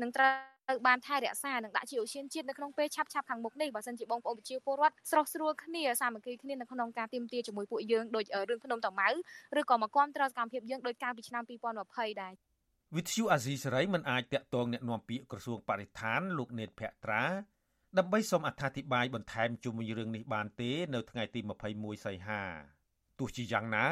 [0.00, 9.09] នឹងត្រូវ ត្រូវបានថែរក្សានិងដាក់ជាឧស្សាហជាតិនៅក្នុងពេលឆាប់ឆាប់ខាងមុខនេះបើសិនជាបងប្អូនប្រជាពលរដ្ឋស្រស់ស្រួលគ្នាសាមគ្គីគ្នានៅក្នុងការទៀមទាជាមួយពួកយើងដូចរឿងភ្នំតាម៉ៅ
[9.59, 12.33] ឬក៏មកគាំទ្រសកម្មភាពយើងដោយកាលពីឆ្នាំ2020ដែរ
[12.95, 17.23] វិទ្យុអាស៊ីសេរីមិនអាចតាក់ទងแนะនាំពាក្យក្រសួងបរិស្ថានលោកនេតភក្ត្រា
[17.97, 21.39] ដើម្បីសូមអត្ថាធិប្បាយបន្ថែមជុំវិញរឿងនេះបានទេនៅថ្ងៃទី
[21.73, 22.41] 21សីហា
[23.19, 23.85] ទោះជាយ៉ាងណា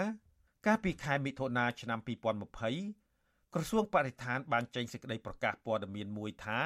[0.65, 3.08] កាលពីខែមិថុនាឆ្នាំ2020
[3.54, 6.60] ក្រសួងបរិស្ថានបានចេញសេចក្តីប្រកាសព័ត៌មានមួយថា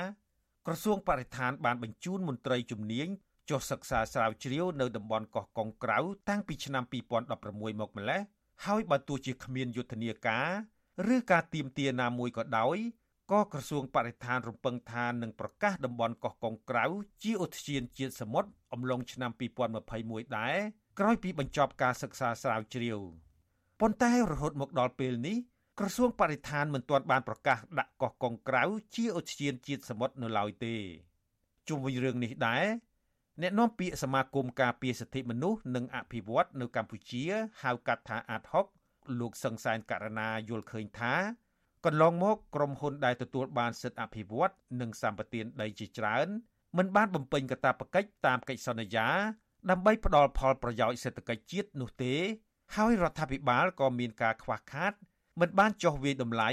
[0.67, 3.09] ក្រសួងបរិស្ថានបានបញ្ជូនមន្ត្រីជំនាញ
[3.51, 8.21] ចុះសិក្សាស្រាវជ្រាវនៅតំបន់កោះកុងក្រៅតាំងពីឆ្នាំ2016មកម្លេះ
[8.67, 10.49] ហើយបើទោះជាគ្មានយុទ្ធនាការ
[11.15, 12.77] ឬការទៀមទាណាមួយក៏ដោយ
[13.33, 16.85] ក៏ក្រសួងបរិស្ថានរំពឹងថានឹងប្រកាសតំបន់កោះកុងក្រៅ
[17.23, 19.31] ជាឧទ្យានជាតិសមុទ្រអំឡុងឆ្នាំ
[19.85, 20.57] 2021ដែរ
[20.99, 22.99] ក្រោយពីបញ្ចប់ការសិក្សាស្រាវជ្រាវ
[23.81, 25.37] ប៉ុន្តែរហូតមកដល់ពេលនេះ
[25.79, 28.63] ក្រសួងបរិស្ថានមិនទាន់បានប្រកាសដាក់កោះកុងក្រៅ
[28.95, 30.75] ជាឧទ្យានជាតិសមុទ្រនៅឡើយទេ
[31.69, 32.65] ជុំវិញរឿងនេះដែរ
[33.43, 37.25] អ្នកនាំពាក្យសមាគមការពារសិទ្ធិមនុស្សនិងអភិវឌ្ឍនៅកម្ពុជា
[37.63, 38.67] ហៅកាត់ថាអាតហុក
[39.21, 41.15] លោកសង្សានករណាយល់ឃើញថា
[41.85, 46.27] កន្លងមកក្រុមហ៊ុនដែលទទួលបានសិទ្ធិអភិវឌ្ឍនិងសម្បត្តិដីជាច្រើន
[46.77, 49.09] មិនបានបំពេញកាតព្វកិច្ចតាមកិច្ចសន្យា
[49.71, 52.15] ដើម្បីផ្ដល់ផលប្រយោជន៍សេដ្ឋកិច្ចជាតិនោះទេ
[52.77, 54.93] ហើយរដ្ឋាភិបាលក៏មានការខ្វះខាត
[55.41, 56.51] មិនបានចោះវាយតម្លៃ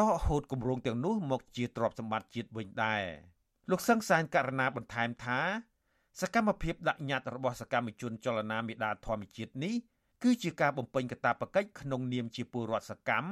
[0.00, 3.04] ដកហូតគម្រោងទាំងនោះមកជាទ្រព្យសម្បត្តិជាតិវិញដែរ
[3.70, 5.40] លោកសឹងសានករណីបន្ថែមថា
[6.20, 9.74] សកម្មភាពដាក់ញត្តិរបស់សកម្មជនចលនាមេដាធម្មជាតិនេះ
[10.22, 13.30] គឺជាការបំពេញកាតព្វកិច្ចក្នុងនាមជាពលរដ្ឋសកម្ម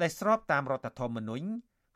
[0.00, 1.46] ដែលស្របតាមរដ្ឋធម្មនុញ្ញ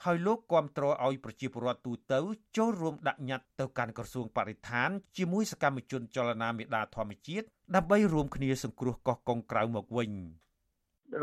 [0.04, 2.20] ហើយលោកគាំទ្រឲ្យប្រជាពលរដ្ឋទូទៅ
[2.56, 10.10] ចូលរួមដាក់ញត្តិទៅកាន់ក្រសួងបរិស្ថានជាមួយសកម្មជនចលនាមេដាធម្មជាតិដើម្បីរួមគ្នាសង្គ្រោះកោះកុងក្រៅមកវិញ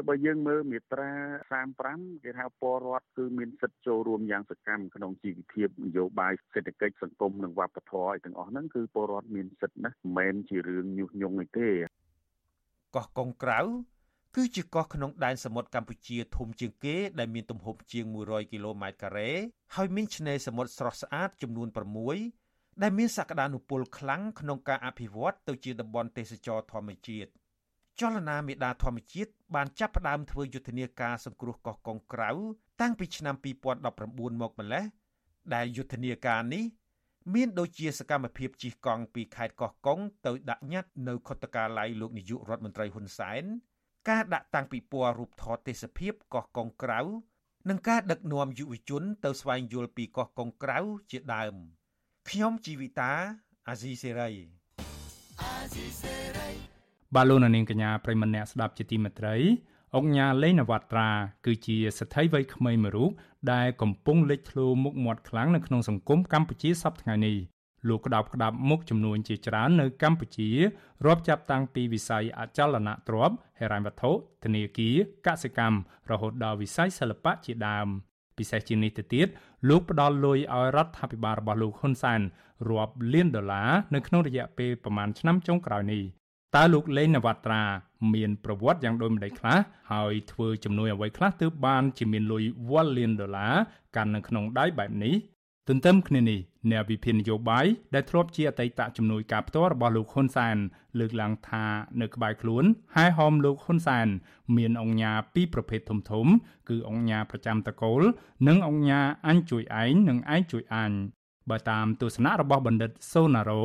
[0.08, 1.12] បើយើងមើលមាត្រា
[1.68, 11.70] 35គេថាពលរដ្ឋគឺមានសិទ្ធិចូលរួមយ៉ាងសកម្មក្នុងជីវភាពនយោបាយសេដ្ឋកិច្ចសង្គមនិងវប្បធម៌ឲ្យទាំងអស់ហ្នឹងគឺពលរដ្ឋមានសិទ្ធិណាមិនមែនជារឿងញុះញង់អីទេ
[12.96, 13.60] កោះកុងក្រៅ
[14.36, 19.32] គឺជាកោះក្នុងដែនសមុទ្រកម្ពុជាធំជាងគេដែលមានទំហំជាង100គីឡូម៉ែត្រការ៉េ
[19.76, 21.68] ហើយមានឆ្នេរសមុទ្រស្រស់ស្អាតចំនួន
[22.24, 27.30] 6ដែលមានសក្តានុពលខ្លាំងក្នុងការអភិវឌ្ឍទៅជាតំបន់ទេសចរធម្មជាតិ
[28.00, 32.30] ចលនាមេដាធម្មជាតិបានចាប់ផ្ដើមធ្វើយុទ្ធនាការសង្គ្រោះកោះកុងក្រៅ
[32.82, 33.36] តាំងពីឆ្នាំ
[33.84, 34.84] 2019មកម្លេះ
[35.54, 36.64] ដែលយុទ្ធនាការនេះ
[37.34, 43.44] មានដូចជាសកម្មភាពជិះកង់ពីខេត្តកោះកុងទៅដាក់ញត្តិនៅខុទ្ទកាល័យលោកនាយករដ្ឋមន្ត្រីហ៊ុនសែន
[44.10, 47.00] ការដាក់តាំងពិព័រណ៍រូបថតទេសភាពកោះកុងក្រៅ
[47.70, 50.80] និងការដឹកនាំយុវជនទៅស្វែងយល់ពីកោះកុងក្រៅ
[51.12, 51.56] ជាដើម
[52.30, 53.12] ខ្ញុំជីវិតា
[53.68, 54.32] អាស៊ីសេរី
[55.42, 56.77] អាស៊ីសេរី
[57.16, 59.36] បាឡូណានាងកញ្ញាប្រិមម្នាក់ស្ដាប់ជាទីមេត្រី
[59.96, 61.10] អង្គញាលេងនវត្រា
[61.46, 63.12] គឺជាស្ត្រីវ័យក្មេងមួយរូប
[63.54, 67.38] ដែលកំពុងលេចធ្លោមុខមាត់ខ្លាំងនៅក្នុងសង្គមកម្ពុជាសប្តាហ៍ថ្ងៃនេះ
[67.88, 70.50] លោកក្តោបក្តាប់មុខចំនួនជាច្រើននៅកម្ពុជា
[71.06, 74.12] រាប់ចាប់តាំងពីវិស័យអចលនទ្រព្យហិរញ្ញវត្ថុ
[74.44, 74.96] ធនាគារ
[75.28, 75.78] កសិកម្ម
[76.12, 77.88] រហូតដល់វិស័យសិល្បៈជាដើម
[78.38, 79.28] ពិសេសជាងនេះទៅទៀត
[79.70, 82.22] លោកផ្ដល់លុយឲ្យរដ្ឋាភិបាលរបស់លោកហ៊ុនសែន
[82.70, 86.04] រាប់លានដុល្លារនៅក្នុងរយៈពេលប្រមាណឆ្នាំចុងក្រោយនេះ
[86.56, 87.64] តើលោកលេងនវត្រា
[88.14, 89.58] មានប្រវត្តិយ៉ាងដូចម្តេចខ្លះ
[89.92, 93.56] ហើយធ្វើជំនួយអ្វីខ្លះទើបបានជាមានលុយវ៉ាល់លានដុល្លារ
[93.96, 95.16] កាន់នៅក្នុងដៃបែបនេះ
[95.68, 96.40] ទន្ទឹមគ្នានេះ
[96.72, 100.58] អ្នកវិភាគនយោបាយដែលធ្លាប់ជាអតីតជំនួយការផ្ទាល់របស់លោកហ៊ុនសែន
[101.00, 101.66] លើកឡើងថា
[102.02, 102.64] នៅក្បែរខ្លួន
[102.96, 104.08] ហែហោមលោកហ៊ុនសែន
[104.58, 106.26] មានអង្គញាពីរប្រភេទធំធំ
[106.70, 108.02] គឺអង្គញាប្រចាំតកូល
[108.48, 110.92] និងអង្គញាអញជួយឯងនិងឯងជួយអញ
[111.50, 113.64] បើតាមទស្សនៈរបស់បណ្ឌិតសូណារ៉ូ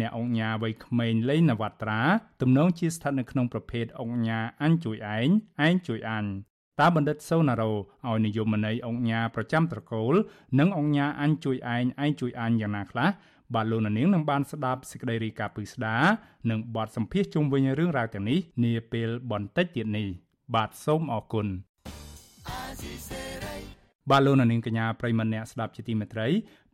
[0.00, 2.00] អ្នកអង្គញាវ័យក្មេងលេងនវត្រា
[2.40, 5.28] ទំនងជាស្ថិតនៅក្នុងប្រភេទអង្គញាអញជួយឯង
[5.66, 6.24] ឯងជួយអញ
[6.80, 7.72] តើបណ្ឌិតសូណារ៉ូ
[8.08, 10.14] ឲ្យនិយមន័យអង្គញាប្រចាំត្រកូល
[10.58, 13.08] និងអង្គញាអញជួយឯងឯងជួយអញយ៉ាងណាខ្លះ
[13.54, 15.96] បាទលោកនាងនឹងបានស្ដាប់សេចក្តីរាយការណ៍ពឹស្ដា
[16.50, 20.08] និងបទសម្ភាសជុំវិញរឿងរ៉ាវទាំងនេះនាពេលបន្តិចទៀតនេះ
[20.54, 21.46] បាទសូមអរគុណ
[24.10, 26.28] បាទលោកនាងកញ្ញាប្រិមម្នាក់ស្ដាប់ជាទីមេត្រី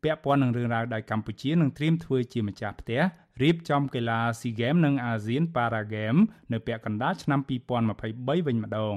[0.04, 3.00] ពាក់ព័ន្ធនឹងរឿងរ៉ាវដែលកម្ពុជានឹងត្រៀមធ្វើជាម្ចាស់ផ្ទះ
[3.42, 8.96] រៀបចំកីឡា SEA Games និង ASEAN Para Games នៅពាក់កណ្ដាលឆ្នាំ2023វិញម្ដង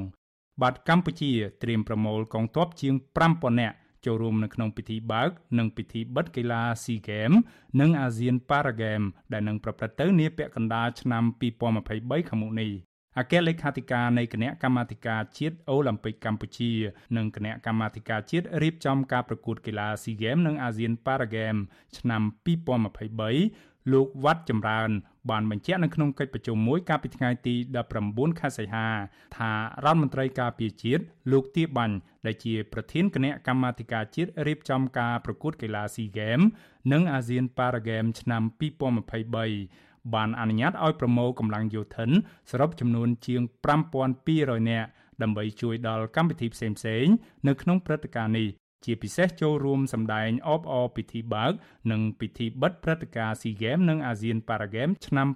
[0.61, 1.31] បាទកម្ពុជា
[1.63, 7.37] ត្រៀមប្រមូលកងទ័ពជាង5000នាក់ចូលរួមនៅក្នុងពិធីបើក និងពិធីបិទកីឡា SEA Games
[7.79, 11.23] និង ASEAN Para Games ដែលនឹងប្រព្រឹត្តទៅនាពាក់កណ្ដាលឆ្នាំ
[11.81, 12.71] 2023ខាងមុខនេះ
[13.19, 16.71] អគ្គលេខាធិការនៃគណៈកម្មាធិការជាតិអូឡ িম্প ិកកម្ពុជា
[17.17, 21.63] និងគណៈកម្មាធិការជាតិរៀបចំការប្រកួតកីឡា SEA Games និង ASEAN Para Games
[21.97, 24.89] ឆ្នាំ2023លោកវត្តចម្រើន
[25.29, 27.55] បានបញ្ជាក់នៅក្នុងកិច្ចប្រជុំមួយកាលពីថ្ងៃទី
[27.97, 28.87] 19ខែសីហា
[29.37, 29.51] ថា
[29.85, 36.47] រដ្ឋមន្ត្រីការពារជាតិលោកទាបាញ់ដែលជាប្រធានគណៈកម្មាធិការជាតិរៀបចំការប្រកួតកីឡា SEA Games
[36.91, 42.09] និង ASEAN Para Games ឆ្នាំ2023 បានអនុញ្ញាតឲ្យប្រមូលកម្លាំងយោធិន
[42.51, 43.41] សរុបចំនួនជាង
[44.05, 44.87] 5200នាក់
[45.21, 47.15] ដើម្បីជួយដល់កម្មវិធីផ្សេងៗ
[47.47, 48.49] នៅក្នុងព្រឹត្តិការណ៍នេះ
[48.85, 51.53] ជាពិសេសចូលរួមសម្ដែងអបអរពិធីបើក
[51.91, 55.27] និងពិធីបិទព្រឹត្តិការណ៍ SEA Games និង ASEAN Para Games ឆ្នាំ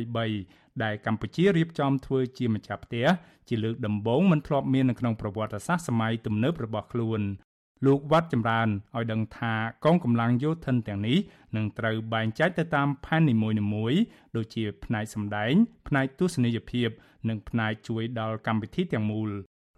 [0.00, 3.06] 2023ដែលកម្ពុជារៀបចំធ្វើជាម្ចាស់ផ្ទះ
[3.48, 7.20] ជាលើកដំបូងមិនធ្លាប់មាននៅក្នុងប្រវត្តិសាស្ត្រសម័យទំនើបរបស់ខ្លួន
[7.86, 11.18] លោកវត្តចម្រើនឲ្យដឹងថាកងកម្លាំងយោធិនទាំងនេះ
[11.56, 13.34] នឹងត្រូវបែងចែកទៅតាមផែននី
[13.74, 14.00] មួយៗ
[14.36, 15.52] ដូចជាផ្នែកសម្ដែង
[15.88, 16.88] ផ្នែកទស្សនីយភាព
[17.28, 19.30] និងផ្នែកជួយដល់កម្មវិធីទាំងមូល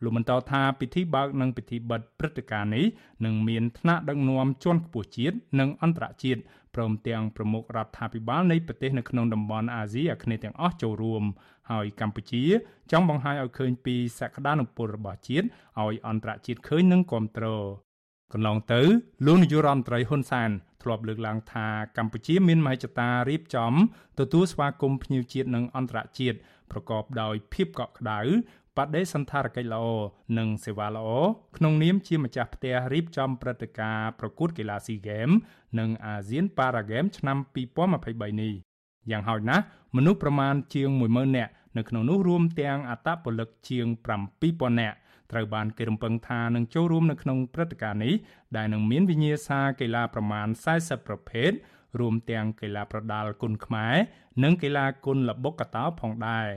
[0.03, 2.85] លោកបន្តថាពិធីបើកនិងពិធីបិទព្រឹត្តិការណ៍នេះ
[3.25, 6.41] នឹងមានថ្នាក់ដឹកនាំជាន់ខ្ពស់ជាតិនិងអន្តរជាតិ
[6.75, 11.25] ព្រមទាំងប្រមុខរដ្ឋាភិបាលនៃប្រទេសនៅក្នុងតំបន់អាស៊ីអាគ្នេយ៍ទាំងអស់ចូលរួម
[11.71, 12.43] ហើយកម្ពុជា
[12.91, 15.47] ចង់បង្ហាញឲ្យឃើញពីសក្តានុពលរបស់ជាតិ
[15.81, 17.92] ឲ្យអន្តរជាតិឃើញនិងគ្រប់គ្រង
[18.33, 18.81] កន្លងទៅ
[19.27, 20.51] លោកនាយករដ្ឋមន្ត្រីហ៊ុនសែន
[20.83, 21.67] ធ្លាប់លើកឡើងថា
[21.97, 23.73] កម្ពុជាមានមហិច្ឆតារៀបចំ
[24.21, 26.39] ទទួលស្វាគមន៍ភ្ញៀវជាតិនិងអន្តរជាតិ
[26.71, 28.21] ប្រកបដោយភាពកក់ក្ដៅ
[28.77, 29.87] បដិសន្ធារកិច្ចល្អ
[30.39, 31.09] និងសេវាល្អ
[31.57, 35.29] ក្នុងនាមជាម្ចាស់ផ្ទះរៀបចំព្រឹត្តិការណ៍ប្រកួតកីឡាស៊ីហ្គេម
[35.79, 37.37] និងអាស៊ានប៉ារ៉ាហ្គេមឆ្នាំ
[37.95, 38.55] 2023នេះ
[39.11, 39.65] យ៉ាងហោចណាស់
[39.97, 43.87] មនុស្សប្រមាណជាង10000នាក់នៅក្នុងនោះរួមទាំងអត្តពលិកជាង
[44.35, 44.97] 7000នាក់
[45.33, 48.15] ត្រូវបានគេរំពឹងថានឹងចូលរួមនៅក្នុងព្រឹត្តិការណ៍នេះ
[48.57, 51.51] ដែលនឹងមានវិញ្ញាសាកីឡាប្រមាណ40ប្រភេទ
[52.01, 53.95] រួមទាំងកីឡាប្រដាល់គុនខ្មែរ
[54.43, 56.49] និងកីឡាគុនល្បុក្កតោផងដែរ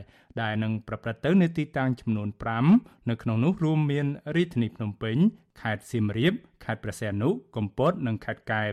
[0.41, 2.29] ដែលនឹងប្រព្រឹត្តទៅនៅទីតាំងចំនួន
[2.69, 5.17] 5នៅក្នុងនោះរួមមានរាជធានីភ្នំពេញ
[5.61, 6.33] ខេត្តសៀមរាប
[6.65, 8.71] ខេត្តព្រះសីហនុកំពតនិងខេត្តកែប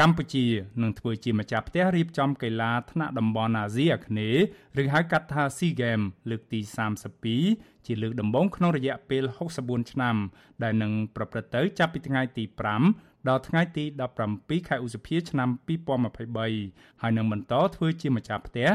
[0.00, 0.46] កម្ពុជា
[0.82, 4.42] នឹងធ្វើជាម្ចាស់ផ្ទះរៀបចំកីឡាថ្នាក់តំបន់អាស៊ីអាគ្នេយ៍
[4.82, 6.60] ឬហៅកាត់ថា SEA Games លើកទី
[7.22, 9.24] 32ជាលើកដំបូងក្នុងរយៈពេល
[9.58, 10.16] 64ឆ្នាំ
[10.62, 12.44] ដែលនឹងប្រព្រឹត្តទៅចាប់ពីថ្ងៃទី
[12.86, 13.84] 5ដល់ថ្ងៃទី
[14.26, 15.48] 17ខែឧសភាឆ្នាំ
[16.24, 18.68] 2023ហើយនឹងបន្តធ្វើជាម្ចាស់ផ្ទះ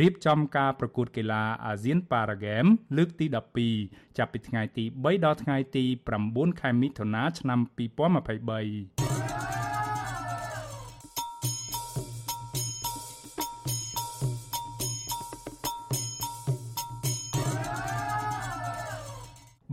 [0.00, 2.64] រៀបចំការប្រកួតកីឡាអាស៊ានប៉ារ៉ាហ្គេម
[2.96, 3.26] លើកទី
[3.72, 5.84] 12ចាប់ពីថ្ងៃទី3ដល់ថ្ងៃទី
[6.22, 7.60] 9ខែមិថុនាឆ្នាំ
[9.06, 9.07] 2023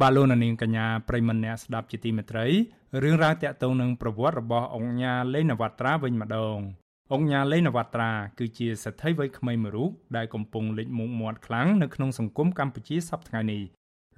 [0.01, 2.45] បាទលោកនាងកញ្ញាប្រិមម្នាក់ស្ដាប់ជាទីមេត្រី
[3.03, 6.57] រឿងរ៉ាវតាក់ទងនឹងប្រវត្តិរបស់អង្គញាលេងនវត្រាវិញម្ដង
[7.13, 13.63] អង្គញាលេងនវត្រាគឺជាស្ត្រីវ័យក្មេងមួយរូបដែលកំពុងលេចមុខមាត់ខ្លាំងនៅក្នុងសង្គមកម្ពុជាសប្តាហ៍នេះ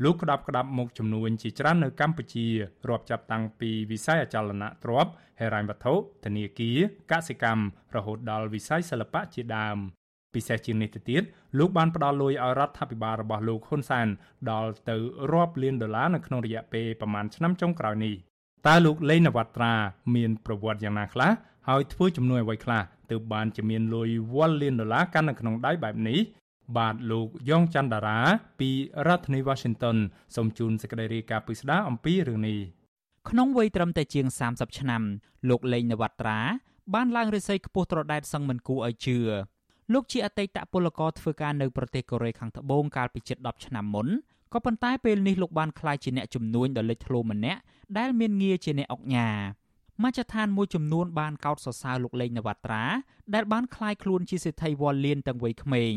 [0.04, 2.46] លោកក្តាប់ក្តាប់មុខចំនួនជាច្រើននៅកម្ពុជា
[2.90, 5.94] រាប់ចាប់តាំងពីវិស័យអចលនទ្រព្យហិរញ្ញវត្ថុ
[6.26, 6.78] ធនាគារ
[7.12, 7.64] កសិកម្ម
[7.96, 9.78] រហូតដល់វិស័យសិល្បៈជាដើម
[10.34, 11.24] ពិសេសជាងនេះទៅទៀត
[11.60, 14.08] លោកបានផ្ដល់លុយឲ្យរដ្ឋាភិបាលរបស់លោកហ៊ុនសែន
[14.52, 14.96] ដល់ទៅ
[15.32, 18.16] រាប់លានដុល្លារនៅក្នុងរយៈពេលប្រមាណឆ្នាំចុងក្រោយនេះ
[18.68, 19.74] តើលោកលេងនវត្រា
[20.16, 21.32] មានប្រវត្តិយ៉ាងណាខ្លះ
[21.68, 26.20] ហើយធ្វើជំនួយអ្វីខ្លះទើបបានជាមានលុយវ៉ាល់លានដុល្លារកាន់នៅក្នុងដៃបែបនេះ
[26.78, 28.20] បាទលោកយ៉ងច័ន្ទតារា
[28.60, 28.70] ពី
[29.08, 29.98] រដ្ឋធានី Washington
[30.36, 32.60] សូមជូនសេចក្តីរាយការណ៍ពិស្ដារអំពីរឿងនេះ
[33.30, 35.02] ក្នុងវ័យត្រឹមតែជាង30ឆ្នាំ
[35.50, 36.40] លោកលេងនវត្រា
[36.94, 39.18] បានឡើងរិស័យខ្ពស់ត្រដែតសឹងមិនគួរឲ្យជឿ
[39.94, 44.08] លោកជាអតីតពលករធ្វើការនៅប្រទេសកូរ៉េខាងត្បូងកាលពីជិត10ឆ្នាំមុន
[44.54, 47.60] ក៏ប៉ុន្តែពេលនេះលោកបានក្លាយជាអ្នកជំនួញដ៏លេចធ្លោម្នាក់
[47.98, 49.30] ដែលមានងារជាអ្នកអុកញ៉ា
[50.04, 52.84] មជ្ឈដ្ឋានមួយចំនួនបានកោតសរសើរលោកលេងនវត្រា
[53.34, 55.96] ដែលបានក្លាយខ្លួនជាសេដ្ឋីវ៉លលៀនទាំងវ័យក្មេង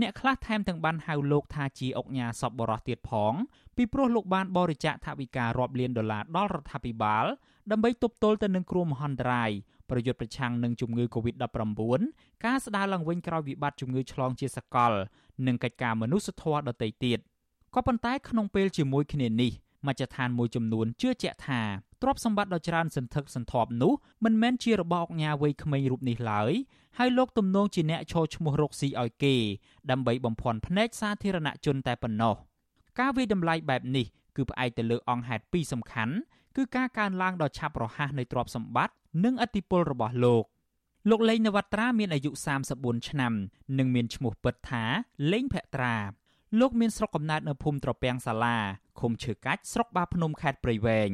[0.00, 3.34] អ្នកខ្លះថែមទាំងបានហៅលោកថាជាអុកញ៉ាសពបរោះទៀតផង
[3.76, 7.24] ពីព្រោះលោកបានបរិច្ចាគថវិការាប់លានដុល្លារដល់រដ្ឋាភិបាល
[7.70, 9.50] ដើម្បីទប់ទល់ទៅនឹងគ្រោះមហន្តរាយ
[9.90, 12.02] ប្រយុទ្ធប្រឆាំងនឹងជំងឺ Covid-19
[12.44, 14.92] ការស្ដារឡើងវិញក្រោយវិបត្តិជំងឺឆ្លងជាសកល
[15.46, 17.18] និងកិច្ចការមនុស្សធម៌ដទៃទៀត
[17.74, 19.52] ក៏ប៉ុន្តែក្នុងពេលជាមួយគ្នានេះ
[19.86, 21.60] មជ្ឈដ្ឋានមួយចំនួនជឿជាក់ថា
[22.02, 23.92] ទ្រព្យសម្បត្តិដ៏ច្រើនសន្ធឹកសន្ធាប់នោះ
[24.24, 26.52] មិនមែនជារបស់អង្គការវ័យក្មេងរូបនេះឡើយ
[26.98, 29.34] ហើយលោកទំនងជាអ្នកឈរឈ្មោះរកស៊ីឲ្យគេ
[29.90, 32.34] ដើម្បីបំភាន់ភ្នែកសាធារណជនតែប៉ុណ្ណោះ
[33.00, 36.14] ការវិតម្លៃបែបនេះគឺផ្អែកទៅលើអង្គហេតុពីរសំខាន់
[36.56, 40.44] គឺការកើនឡើងដ៏ឆាប់រហ័សនៃទ្រព្យសម្បត្តិនិងឥទ្ធិពលរបស់លោក
[41.10, 42.30] លោកលេងនវត្រាមានអាយុ
[42.68, 43.32] 34ឆ្នាំ
[43.78, 44.84] និងមានឈ្មោះពិតថា
[45.32, 45.96] លេងភក្ត្រា
[46.60, 48.58] លោកមានស្រុកកំណើតនៅភូមិត្រពាំងសាឡា
[49.00, 51.10] ឃុំឈើកាច់ស្រុកបាភ្នំខេត្តព្រៃវែង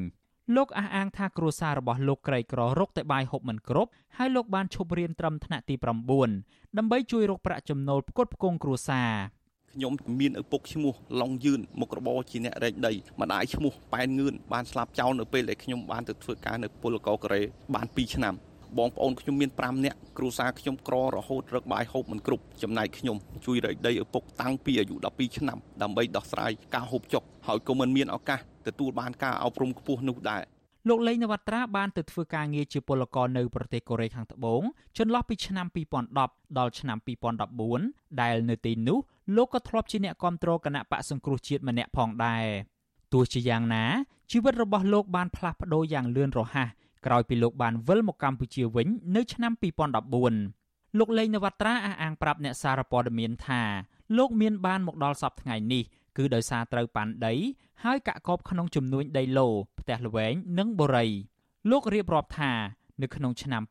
[0.57, 5.75] លោកអះអាងថាគ្រួសាររបស់លោកក្រីក្ររកតែបាយហូបមិនគ្រប់ហើយលោកបានឈប់រៀនត្រឹមថ្នាក់ទី
[6.27, 9.13] 9ដើម្បីជួយរកប្រាក់ចំណូលផ្គត់ផ្គង់គ្រួសារ
[9.73, 17.43] ខ្ញុំមានឪពុកឈ្មោះឡុងយឿនមុខរបរជាអ្នករែកដីម្ដាយឈ្មោះប៉ែនងឿនបានស្លាប់ចោលនៅពេលដែលខ្ញុំបានទៅធ្វើការនៅពលករកូរ៉េ
[17.75, 18.35] បាន2ឆ្នាំ
[18.79, 30.43] បងប្អូនខ្ញុំមាន5នាក់គ្រួសារខ្ញុំក្ររហូតរឹកបាយហូបមិនគ្រប់ចំណែកខ្ញុំជួយរែកដីឪពុកតាំងពីអាយុ12ឆ្នាំដើម្បីដោះស្រាយការហូបចុកហើយក៏មិនមានឱកាសទទួលបានការអប់រំខ្ពស់នោះដែរ
[30.89, 34.63] លោកលេងនវត្រាបានទៅធ្វើការងារជាពលករនៅប្រទេសកូរ៉េខាងត្បូង
[34.99, 35.67] ចន្លោះពីឆ្នាំ
[36.13, 36.99] 2010ដល់ឆ្នាំ
[37.59, 38.99] 2014ដែលនៅទីនោះ
[39.37, 42.45] លោកក៏ធ្លាប់ជាអ្នកគ្រប់គ្រងគណៈបកសង្គ្រោះជាតិម្នាក់ផងដែរ
[43.13, 43.85] ទោះជាយ៉ាងណា
[44.31, 46.69] ជីវិតរបស់លោកបានផ្លាស់ប្ដូរយ៉ាងលឿនរហ័ស
[47.07, 49.53] ក្រោយពីលោកបានវិលមកកម្ពុជាវិញនៅឆ្នាំ
[50.27, 53.63] 2014លោកលេងនវត្រាអះអាងប្រាប់អ្នកសារព័ត៌មានថា
[54.17, 55.85] លោកមានបានមកដល់សប្តាហ៍ថ្ងៃនេះ
[56.17, 57.35] គឺដោយសារត្រូវប៉ាន់ដី
[57.85, 59.49] ហើយកាក់កបក្នុងចំនួនដីឡូ
[59.79, 61.07] ផ្ទះល្វែងនិងបូរី
[61.71, 62.53] លោករៀបរាប់ថា
[63.03, 63.63] នៅក្នុងឆ្នាំ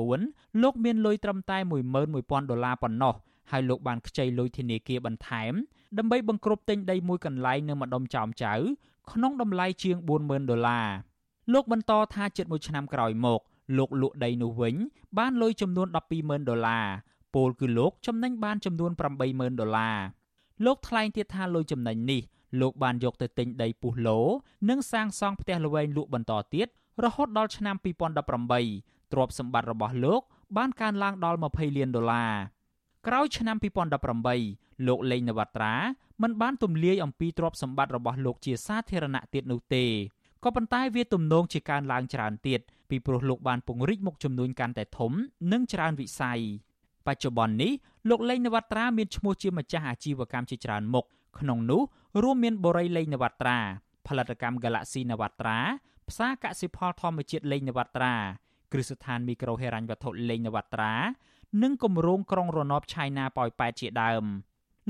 [0.00, 1.58] 2014លោកមានលុយត្រឹមតែ
[2.04, 3.14] 11000ដុល្លារប៉ុណ្ណោះ
[3.50, 5.52] ហើយលោកបានខ្ចីលុយធនាគារបន្ថែម
[5.98, 8.54] ដើម្បីបង្ក្រប់ទិញដីមួយកន្លែងនៅម្ដុំចោមចៅ
[9.12, 10.88] ក្នុងតម្លៃជាង40000ដុល្លារ
[11.52, 13.40] លោកបន្តថាជិតមួយឆ្នាំក្រោយមក
[13.78, 14.74] លោកលក់ដីនោះវិញ
[15.18, 16.86] បានលុយចំនួន120,000ដុល្លារ
[17.34, 18.90] ពលគឺលោកចំណេញបានចំនួន
[19.24, 19.96] 80,000ដុល្លារ
[20.64, 22.22] លោកថ្លែងទៀតថាលុយចំណេញនេះ
[22.60, 24.18] លោកបានយកទៅទិញដីពុះឡូ
[24.68, 26.68] និងសាងសង់ផ្ទះល្វែងលក់បន្តទៀត
[27.04, 30.20] រហូតដល់ឆ្នាំ2018ទ្រព្យសម្បត្តិរបស់លោក
[30.56, 32.32] បានកើនឡើងដល់20លានដុល្លារ
[33.06, 33.56] ក្រោយឆ្នាំ
[34.22, 35.74] 2018លោកលេងនវត្រា
[36.22, 39.84] មិនបានទម្លាយអំពីទ្រព្យសម្បត្តិរបស់លោកជាសាធារណៈទៀតនោះទេ
[40.44, 45.12] ក៏ប៉ុន្តែវាទំនងជាកើនឡើងច្រើនទៀតពីព្រោះលោកបានពង្រីកមុខចំនួនកាន់តែធំ
[45.52, 46.40] និងច្រើនវិស័យ
[47.06, 47.72] បច្ចុប្បន្ននេះ
[48.08, 51.04] លោកលេងនវត្រាមានឈ្មោះជាម្ចាស់អាជីវកម្មជាច្រើនមុខ
[51.38, 51.82] ក្នុងនោះ
[52.22, 53.58] រួមមានបូរីលេងនវត្រា
[54.06, 55.58] ផលិតកម្ម Galaxy Navatra
[56.08, 58.14] ផ្សារកសិផលធម្មជាតិលេងនវត្រា
[58.72, 60.94] គ្រឹះស្ថានមីក្រូហិរញ្ញវត្ថុលេងនវត្រា
[61.62, 64.24] និងគម្រោងក្រុងរណបឆៃណាប៉ោយប៉ែតជាដើម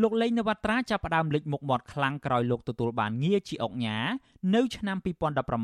[0.02, 3.98] លោកលេងនវត្រាចាប់ផ្ដើមលេចមុខមាត់ខ្លាំងក្រោយលោកទទួលបានងារជាអុកញ៉ា
[4.54, 4.96] នៅឆ្នាំ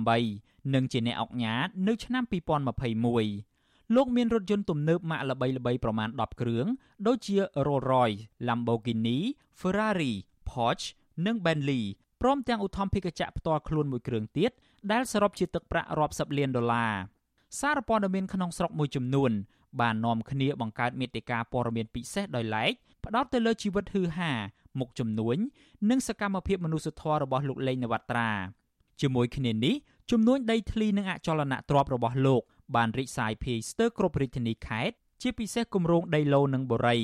[0.05, 1.55] 2018និងជាអ្នកអុកញ៉ា
[1.89, 3.50] នៅឆ្នាំ2021
[3.97, 6.67] លោកមានរថយន្តទំនើបម៉ាកល្បីៗប្រមាណ10គ្រឿង
[7.07, 7.37] ដូចជា
[7.67, 9.19] Rolls-Royce, Lamborghini,
[9.61, 10.15] Ferrari,
[10.49, 10.89] Porsche
[11.27, 11.83] និង Bentley
[12.21, 14.51] ព្រមទាំងឧទ្ធម្ភាគចក្រផ្ទាល់ខ្លួនមួយគ្រឿងទៀត
[14.93, 16.95] ដែលសរុបជាទឹកប្រាក់រាប់សិបលានដុល្លារ
[17.61, 19.31] សារព័ត៌មានក្នុងស្រុកមួយចំនួន
[19.81, 22.73] បាននាំគ្នាបង្កើតមេតិការព័ត៌មានពិសេសដោយឡែក
[23.05, 24.33] ផ្ដោតទៅលើជីវិតហ៊ឺហា
[24.79, 25.37] មុខជំនួញ
[25.91, 28.31] និងសកម្មភាពមនុស្សធម៌របស់លោកលេងនវត្រា
[29.01, 29.75] ជាមួយគ្នានេះ
[30.11, 32.43] ជំនួញដីធ្លីនិងអចលនទ្រព្យរបស់លោក
[32.77, 36.99] បានរីកសាយភាយស្ទើរគ្រប់រាជធានីខេត្តជាពិសេសគម្រោងដីឡូនិងបូរី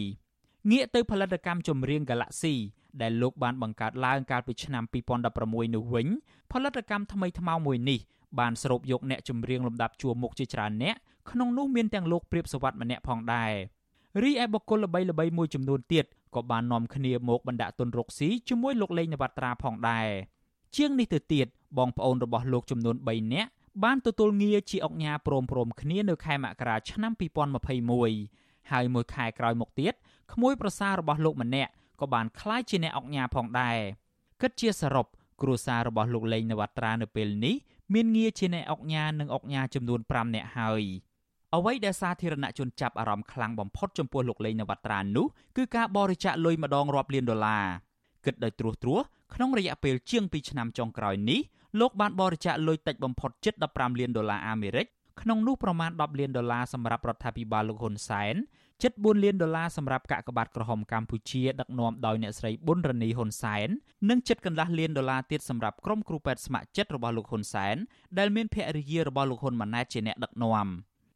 [0.70, 2.54] ងាកទៅផលិតកម្មចម្រៀង Galaxy
[3.02, 4.84] ដែលលោកបានបង្កើតឡើងកាលពីឆ្នាំ
[5.30, 6.06] 2016នោះវិញ
[6.52, 8.00] ផលិតកម្មថ្មីថ្មោងមួយនេះ
[8.38, 10.96] បានស្រូបយកអ្នកចម្រៀងលំដាប់ជួរមុខជាច្រើនអ្នក
[11.30, 13.52] ក្នុងនោះមានទាំងលោកព្រាបសវັດម្នាក់ផងដែរ
[14.22, 16.04] រីឯបុគ្គលល្បីៗមួយចំនួនទៀត
[16.34, 20.08] ក៏បាននាំគ្នាមកបណ្ដាក់ទុនរកស៊ីជាមួយលោកលេងនវត្រាផងដែរ
[20.76, 21.46] ជាងនេះទៅទៀត
[21.78, 23.50] បងប្អូនរបស់លោកចំនួន3នាក់
[23.84, 27.12] បានទទួលងារជាអុកញ៉ាព្រមព្រមគ្នានៅខែមករាឆ្នាំ
[27.90, 29.94] 2021ហើយមួយខែក្រោយមកទៀត
[30.32, 31.70] ក្មួយប្រសាររបស់លោកម្នាក់
[32.00, 33.78] ក៏បានក្លាយជាអ្នកអុកញ៉ាផងដែរ
[34.40, 35.06] គិតជាសរុប
[35.42, 37.56] គ្រួសាររបស់លោកលេងនវត្រានៅពេលនេះ
[37.94, 40.82] មានងារជាអ្នកអុកញ៉ានិងអុកញ៉ាចំនួន5នាក់ហើយ
[41.54, 47.66] អ្វីដែលសាធារណជនចាប់អារម្មណ៍ខ្លាំងបំផុតចំពោះលោកលេងនវត្រានោះគឺការបរិច្ចាគលុយម្ដងរាប់លានដុល្លារ
[48.24, 49.02] គិតដោយត្រួសត្រាស
[49.34, 51.40] ក្នុងរយៈពេលជាង2ឆ្នាំចុងក្រោយនេះ
[51.80, 54.86] លោកបានបរិច្ចាគលុយតិចបំផុតជិត15លានដុល្លារអាមេរិក
[55.20, 58.34] ក្នុងនោះប្រមាណ10លានដុល្លារសម្រាប់រដ្ឋាភិបាលលោកហ៊ុនសែន
[58.82, 63.68] ជិត4លានដុល្លារសម្រាប់កាកបាទក្រហមកម្ពុជាដឹកនាំដោយអ្នកស្រីប៊ុនរនីហ៊ុនសែន
[64.10, 67.76] និងជិតកន្លះលានដុល្លារទៀតសម្រាប់ក្រុមគ្រូពេទ្យស្ម័គ្រចិត្តរបស់លោកហ៊ុនសែន
[68.18, 70.68] ដែលមានភរិយារបស់លោកហ៊ុនម៉ាណែតជាអ្នកដឹកនាំ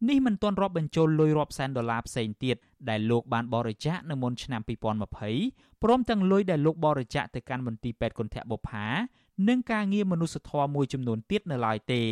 [0.08, 2.56] នេះមិនទាន់រាប់បញ្ចូលលុយរាប់សែនដុល្លារផ្សេងទៀត
[2.90, 4.60] ដែលលោកបានបរិច្ចាគនៅមុនឆ្នាំ
[5.26, 8.86] 2020ព្រមទាំងលុយដែលលោកបរិច្ចាគទៅកាន់មន្ទីរពេទ្យគន្ធបុប្ផា
[9.48, 12.02] និងការងារមនុស្សធម៌មួយចំនួនទៀតនៅឡើយទេ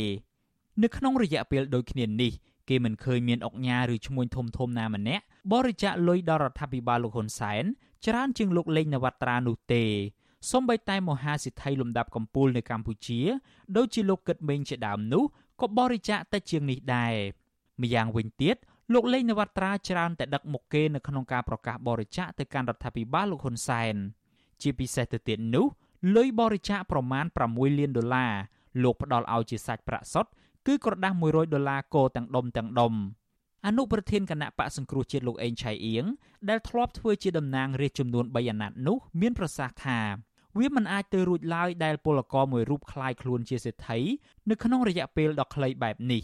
[0.83, 2.33] នៅក្នុងរយៈពេលដូចគ្នានេះ
[2.69, 7.65] គេមិនឃើញមានអុកញ៉ាឬឈ្មួញធំធំណាម្នាក់បរិច្ចាគលុយដល់រដ្ឋាភិបាលលោកហ៊ុនសែន
[8.07, 9.85] ច្រើនជាងលោកលេងនវត្រានោះទេ
[10.51, 13.21] សូម្បីតែមហាសិទ្ធិលំដាប់កំពូលនៅកម្ពុជា
[13.77, 15.25] ដូចជាលោកកឹតមេងជាដើមនោះ
[15.61, 17.15] ក៏បរិច្ចាគតិចជាងនេះដែរ
[17.83, 18.57] ម្យ៉ាងវិញទៀត
[18.93, 23.95] លោកលេងនវត្រាច្រើនតែដឹកមុខគេនៅក្នុងការប្រកាសបរិច្ចាគទៅកាន់រដ្ឋាភិបាលលោកហ៊ុនសែន
[24.63, 25.67] ជាពិសេសទៅទៀតនោះ
[26.16, 28.34] លុយបរិច្ចាគប្រមាណ6លានដុល្លារ
[28.84, 30.32] លោកផ្ដល់ឲ្យជាសាច់ប្រាក់សុទ្ធ
[30.68, 32.94] គឺក្រដាស់100ដុល្លារកោទាំងដុំទាំងដុំ
[33.68, 36.06] អនុប្រធានគណៈបកសង្គ្រោះជាតិលោកអេងឆៃអៀង
[36.50, 40.00] ដែលធ្លាប់ធ្វើជាតំណាងរាជចំនួន3អាណត្តិនោះមានប្រសាសន៍ថា
[40.60, 44.00] វាមិនអាចទៅរួចឡើយដែលពលករមួយរូបคล้ายខ្លួនជាសេដ្ឋី
[44.50, 46.24] នៅក្នុងរយៈពេលដ៏ខ្លីបែបនេះ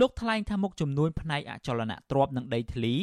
[0.00, 2.94] លោកថ្លែងថាមុខចំនួនផ្នែកអចលនទ្រព្យនិងដីធ្លី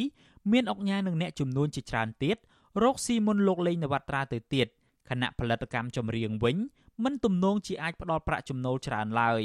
[0.52, 2.36] មានអុកញ៉ានឹងអ្នកចំនួនជាច្រើនទៀត
[2.82, 4.66] រកស៊ីមុនលោកលេងនវត្រាទៅទៀត
[5.09, 6.57] ខណៈផលិតកម្មចម្រៀងវិញ
[7.03, 9.43] មិនទំនងជាអាចផ្ដល់ប្រាក់ចំណូលច្រើនឡើយ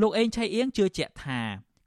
[0.00, 1.40] លោកអេងឆៃអៀងជឿជាក់ថា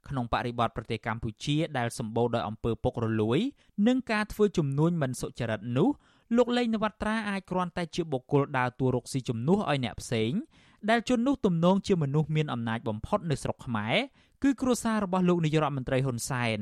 [0.08, 3.38] ក្នុងបរិបទប្រទេសកម្ពុជាដែលសម្បូរដោយអំពើពុករលួយ
[3.86, 5.88] និងការធ្វើជំនួញមិនសុចរិតនោះ
[6.36, 10.32] លោកលេងនវត្រាអាចគ្រាន់តែជាបុគ្គលដើរតួរកស៊ីជំនួសឲ្យអ្នកផ្សេង
[10.90, 13.94] ដែលជននោះទំនងជាមនុស្សមានអំណាចបំផុតនៅស្រុកខ្មែរ
[14.42, 16.60] គឺគ្រួសាររបស់លោកនាយរដ្ឋមន្ត្រីហ៊ុនសែន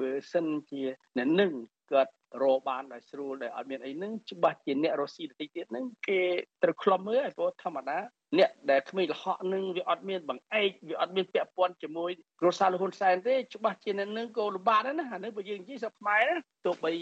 [0.00, 0.82] បើសិនជា
[1.16, 1.52] អ្នកនឹង
[1.92, 2.12] គាត់
[2.42, 6.20] រកបានដោយស្រួលដោយអត់មានអីហ្នឹងច្បាស់ជាអ្នករស់ស៊ីតិចទៀតហ្នឹងគេ
[6.62, 7.98] ត្រូវខ្លំមើលឲ្យព្រោះធម្មតា
[8.38, 12.10] អ្នកដែលគ្មានលហកនឹងវាអត់មានបង្អែកវាអត់មានពាក់ព័ន្ធជាមួយ
[12.40, 16.92] គ្រួសារលហ៊ុនសែនទេច្បាស់ជាអ្នកនឹងក៏លំបាកដែរណាអានេះបើយើងនិយាយស្រុកខ្មែរណាទោះបី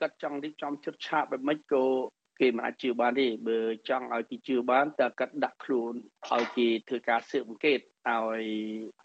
[0.00, 1.84] គាត់ចង់រៀបចំជិតឆាបបែបម៉េចក៏
[2.40, 3.58] គេមិនអាចជឿបានទេបើ
[3.88, 5.92] ចង់ឲ្យគេជឿបានតើកាត់ដាក់ខ្លួន
[6.30, 8.44] ឲ្យគេធ្វើការស៊ើបអង្កេតឲ្យ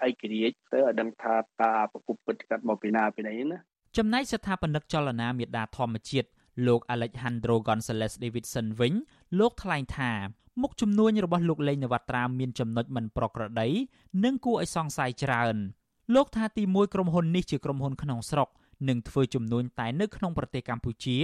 [0.07, 3.59] ឯករាជ្យទៅឲ្យដឹងថាតើប្រគប់ពិតកាត់មកពីណាពីណីណា
[3.97, 6.27] ចំណែកស្ថាបនិកចលនាមេដាធម្មជាតិ
[6.67, 8.93] លោក Alejandro Gonzalez Davidson វិញ
[9.39, 10.11] លោកថ្លែងថា
[10.61, 13.69] មុខជំនួញរបស់លោកលេងនវត្រាមានចំណុចមិនប្រក្រតី
[14.23, 15.55] និងគួរឲ្យសង្ស័យច្រើន
[16.15, 18.49] លោកថាទីមួយក្រុមហ៊ុននេះជាក្រុមហ៊ុនក្នុងស្រុក
[18.89, 21.17] នឹងធ្វើជំនួញតែនៅក្នុងប្រទេសកម្ពុជា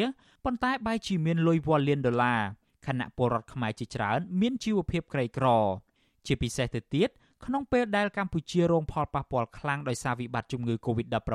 [0.46, 2.42] ប៉ុន្តែបែរជាមានលុយវ៉ាលានដុល្លារ
[2.88, 5.48] ខណៈពលរដ្ឋខ្មែរជាច្រើនមានជីវភាពក្រីក្រ
[6.26, 7.10] ជាពិសេសទៅទៀត
[7.46, 11.28] ក្នុងពេលដែលកម្ពុជារងផលប៉ះពាល់ខ្លាំងដោយសារវិបត្តិជំងឺ Covid-19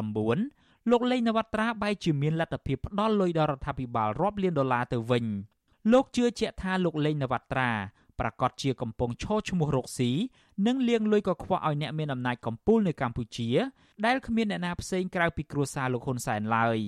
[0.90, 5.24] លោកលេងនវត្រាបែរជាមានលទ្ធភាពផ្ដល់លុយដល់រដ្ឋាភិបាលរាប់លានដុល្លារទៅវិញ
[5.92, 7.70] លោកជឿជាក់ថាលោកលេងនវត្រា
[8.20, 10.10] ប្រកាសជាកំពុងឈរឈ្មោះរកស៊ី
[10.66, 13.48] និងលៀងលុយកខ្វក់ឲ្យអ្នកមានអំណាចកំពូលនៅកម្ពុជា
[14.06, 16.78] ដែលគ្មានអ្នកណាផ្សេងក្រៅពីគ្រួសារលោកហ៊ុនសែនឡើយ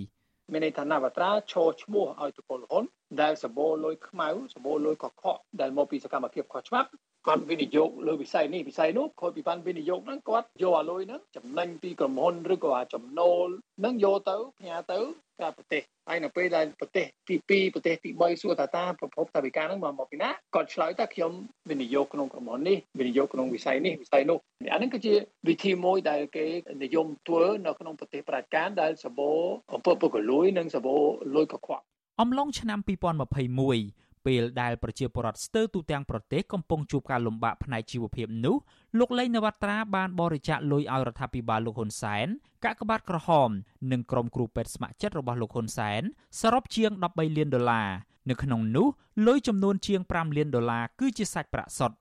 [0.53, 2.85] មានន័យថានវត្រាឈរឈ្មោះឲ្យតពលហ៊ុន
[3.23, 6.89] ដែលសម្បូរលុយខ្មៅសម្បូរលុយកខ្វក់ដែលមកពីសកម្មភាពខុសច្បាប់
[7.27, 13.49] គាត់វិនិយោគលើវិស័យនេះវិស័យនោះគាត់ពីបានវិនិយោគហ្នឹងគាត់យកអាលុយហ្នឹងចំណេញពីក្រុមហ៊ុនឬក៏ចំណូល
[13.79, 14.99] ហ្នឹងយកទៅផ្ញើទៅ
[15.41, 21.33] កាប្រទេសហើយនៅពេលដែលប្រទេសទី2ប្រទេសទី3សួរថាតាប្រភពថាវិការហ្នឹងមកមកពីណាគាត់ឆ្លើយថាខ្ញុំ
[21.70, 24.39] វិនិយោគក្នុងក្រុមហ៊ុននេះវិនិយោគក្នុងវិស័យនេះវិស័យនោះ
[24.72, 25.14] អាហ្នឹងគឺជា
[25.49, 26.47] វិធីមួយដែលគេ
[26.83, 29.31] និយមធ្វើនៅក្នុងប្រទេសប្រជាការដែលសបោ
[29.74, 30.97] អំពើពុករលួយនិងសបោ
[31.35, 31.85] លួយកខ្វក់
[32.20, 38.57] អំឡុងឆ្នាំ2021 ពេលដែលប្រជាពលរដ្ឋស្ទើរទូទាំងប្រទេសកំពុងជួបការលំបាកផ្នែកជីវភាពនោះ
[38.99, 42.27] លោកលេងនវត្រាបានបរិច្ចាគលុយឲ្យរដ្ឋាភិបាលលោកហ៊ុនសែន
[42.64, 43.51] កាកបាទក្រហម
[43.93, 46.03] និងក្រុមគ្រូពេទ្យស្ម័គ្រចិត្តរបស់លោកហ៊ុនសែន
[46.41, 47.89] សរុបជាង13លានដុល្លារ
[48.31, 48.87] នៅក្នុងនោះ
[49.27, 51.97] លុយចំនួនជាង5លានដុល្លារគឺជាសាច់ប្រាក់សុទ្ធ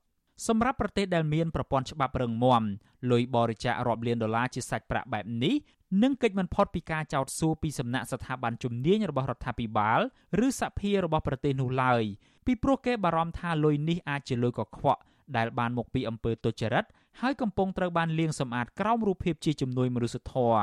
[0.47, 2.63] សម្រាប់ប្រទេសដែលមានប្រព័ន្ធច្បាប់រឹងមាំ
[3.11, 5.55] លុយបរិច្ចាគរាប់លានដុល្លារជាសាច់ប្រាក់បែបនេះ
[6.03, 9.99] នឹងកិច្ចមិនផុតពីការចោទសួរពីសំណាក់ស្ថាប័នជំនាញរបស់រដ្ឋាភិបាល
[10.45, 12.03] ឬសភារបស់ប្រទេសនោះឡើយ
[12.45, 15.01] ពីព្រោះគេបារម្ភថាលុយនេះអាចជាលុយកខ្វក់
[15.37, 16.85] ដែលបានមកពីអំពើទុច្ចរិត
[17.21, 20.61] ហើយកំពុងត្រូវបានលាងសម្អាតក្រោមរូបភាពជាជំនួយមនុស្សធម៌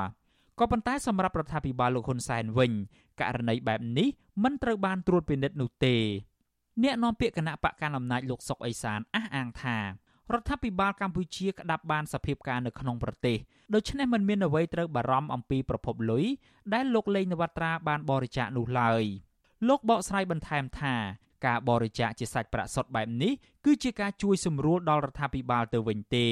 [0.58, 2.72] ក៏ប៉ុន្តែសម្រាប់រដ្ឋាភិបាលលោកហ៊ុនសែនវិញ
[3.20, 4.08] ករណីបែបនេះ
[4.42, 5.96] មិនត្រូវបានត្រួតពិនិត្យនោះទេ
[6.82, 9.78] អ្នកនាំពាក្យគណៈបកកណ្ដាលអំណាចលោកសុកអេសានអះអាងថា
[10.32, 13.36] រដ្ឋាភិបាលកម្ពុជាក្តាប់បានសភាពការនៅក្នុងប្រទេស
[13.74, 16.24] ដូច្នេះមិនមានអ្វីត្រូវបារម្ភអំពីប្រភពលុយ
[16.74, 19.02] ដែលលោកលេងនវត្រាបានបរិច្ចាគនោះឡើយ
[19.68, 20.94] លោកបកស្រាយបន្ថែមថា
[21.46, 23.32] ការបរិច្ចាគជាសាច់ប្រាក់សុទ្ធបែបនេះ
[23.64, 26.26] គឺជាការជួយសម្រួលដល់រដ្ឋាភិបាលទៅវិញទេ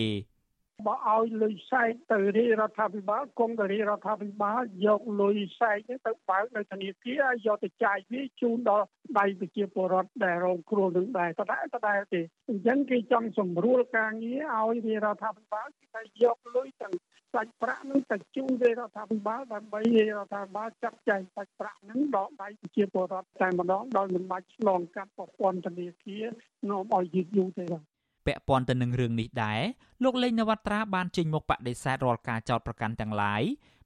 [0.86, 8.86] បើឲ្យលុយសែកទៅរាជរដ្ឋាភិបាលគង់ទៅរាជរដ្ឋាភិបាលយកលុយសែកនេះទៅបើកនៅធនាគារហើយយកទៅចាយវាជូនដល់
[9.18, 16.94] ដៃប្រជាពលរដ្ឋដែលរងគ្រោះនឹងដែរតដែរតដែរទេអញ្ចឹងគេចង់សម្រួលការងារឲ្យរាជរដ្ឋាភិបាលគេយកលុយទាំង
[17.34, 26.24] សាច់ប្រាក់នឹងទៅជូនរាជរដ្ឋាភិបាលដើម្បីរាជរដ្ឋាភិបាលចាត់ចែងសាច់ប្រាក់នឹងដល់ដៃប្រជាពលរដ្ឋតែម្ដងដោយមិនបាច់ឆ្លងកាត់ប្រព័ន្ធធនាគារ
[26.70, 27.89] នាំឲ្យយឺតយូរទេបាទ
[28.26, 29.60] ពាក់ព័ន្ធទៅនឹងរឿងនេះដែរ
[30.04, 33.42] លោកលេងនវត្រាបានចេញមកបដិសេធរាល់ការចោទប្រកាន់ទាំងឡាយ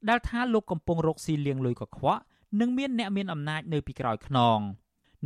[0.08, 2.20] ដែលថាលោកកំពុងរកស៊ីលៀងលុយកខ្វក់
[2.60, 4.58] និងមានអ្នកមានអំណាចនៅពីក្រោយខ្នង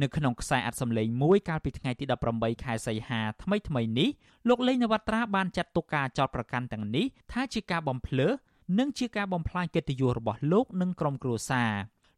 [0.02, 2.04] នៅក្នុងខ្សែអត្ថសម្លេងមួយកាលពីថ្ងៃទី
[2.34, 4.08] 18ខែសីហាថ្មីថ្មីនេះ
[4.48, 8.32] លោកលេងនវត្រាបានចាត់ទុកការចោទប្រកាន់ទាំងនេះថាជាការបំភ្លើស
[8.78, 11.72] និងជាការបំផ្លាញកិត្តិយសរបស់លោកនិងក្រុមគ្រួសារ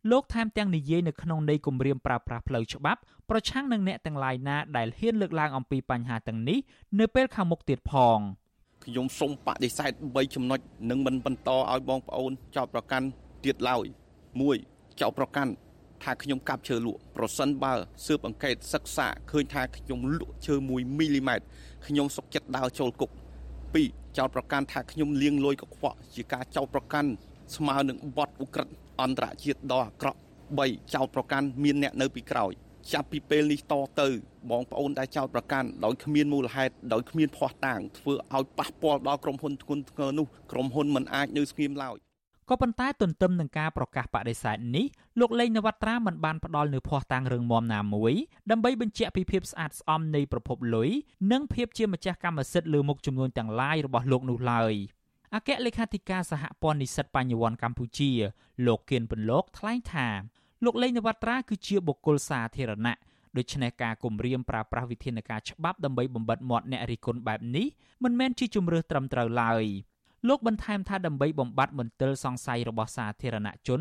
[0.08, 6.58] លោកថែមទាំងនិយាយនៅក្នុងន័យគម្រាមប្រើប្រាស់ផ្លូវច្បាប់ប្រឆាំងនឹងអ្នកទាំងឡាយណាដែលហ៊ានលើកឡើងអំពីបញ្ហាទាំងនេះ
[7.00, 8.18] នៅពេលខាងមុខទៀតផង
[8.84, 13.06] ខ្ញុំសូមបដិសេធ3ចំណុចនិងមិនបន្តឲ្យបងប្អូនចោទប្រកាន់
[13.44, 13.84] ទៀតឡើយ
[14.42, 15.50] 1ចោទប្រកាន់
[16.02, 17.74] ថាខ្ញុំកាប់ឈើលក់ប្រសិនបើ
[18.06, 21.44] ស៊ើបអង្កេតសិក្សាឃើញថាខ្ញុំលក់ឈើ1មីលីម៉ែត្រ
[21.86, 23.10] ខ្ញុំសុកចិត្តដើរចូលគុក
[23.78, 27.10] 2ចោទប្រកាន់ថាខ្ញុំលាងលុយកខ្វក់ជាការចោទប្រកាន់
[27.56, 30.18] ស្មើនឹងបទឧក្រិដ្ឋ អន្តរជាតិដ៏អាក្រក់
[30.56, 32.52] 3ចោតប្រកាន់មានអ្នកនៅពីក្រោយ
[32.92, 34.08] ចាប់ពីពេលនេះតទៅ
[34.50, 41.96] បងប្អូនដែលចោតប្រកាន់ដោយគ្មានមូលហេតុដោយគ្មានភ័ស្តុតាងធ្វើឲ្យប៉ះពាល់ដល់ក្រុមហ៊ុនធ្ងន់ធ្ងរនោះក្រុមហ៊ុនមិនអាចនៅស្ងៀមឡើយ
[42.50, 44.86] ក៏ប៉ុន្តែទន្ទឹមនឹងការប្រកាសបដិសេធនេះ
[45.20, 48.12] លោកលេងនវត្រាមិនបានផ្ដល់នូវភ័ស្តុតាងរឿងមមណាមួយ
[48.50, 50.88] ដើម្បីបញ្ជាក់ពីភាពស្អាតស្អំនៃប្រភពលុយ
[51.32, 54.74] និងភាពជាម្ចាស់កម្មសិទ្ធិលើមុខចំនួនទាំងឡាយរបស់លោកនោះឡើយ។
[55.36, 58.10] អគ្គលេខាធិការសហព័ន្ធនិស្សិតបញ្ញវន្តកម្ពុជា
[58.66, 60.08] លោកគៀនពន្លកថ្លែងថា
[60.64, 62.96] លោកលេងនវត្រាគឺជាបុគ្គលសាធារណៈ
[63.36, 67.66] ដូច្នេះការគម្រាមប្រើប្រាស់វិធានការច្បាប់ដើម្បីបំបិតមាត់អ្នករិះគន់បែបនេះ
[68.04, 69.64] មិនមែនជាជំរឿសត្រឹមត្រូវឡើយ
[70.28, 73.80] លោកបន្ថែមថាដើម្បីបំបត្តិមន្ទិលសង្ស័យរបស់សាធារណជន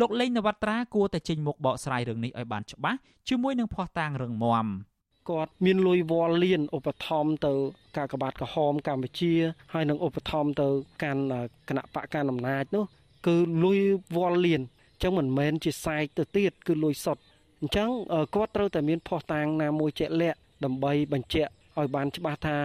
[0.00, 4.66] លោកលេងនវត្រាគួរតែចេញមុខបកស្រាយរឿងនេះឲ្យបានច្បាស់ជាមួយនឹងភ័ស្តុតាងរឹងមាំ។
[5.30, 7.52] គាត់មានលុយវល់លៀនឧបត្ថម្ភទៅ
[7.96, 9.34] ការកបាតក្រហមកម្ពុជា
[9.72, 10.68] ហើយនឹងឧបត្ថម្ភទៅ
[11.02, 11.22] កាន់
[11.68, 12.84] គណៈបកកណ្ដាលអំណាចនោះ
[13.26, 13.80] គឺលុយ
[14.16, 17.22] វល់លៀនអញ្ចឹងមិនមែនជាសែកទៅទៀតគឺលុយសុទ្ធ
[17.60, 17.90] អញ្ចឹង
[18.34, 22.58] គាត់ត្រូវតែមានភ័ស្តុតាងណាមួយជាក់លាក់ដើម្បីបញ្ជាក់ឲ្យបានច្បាស់ថា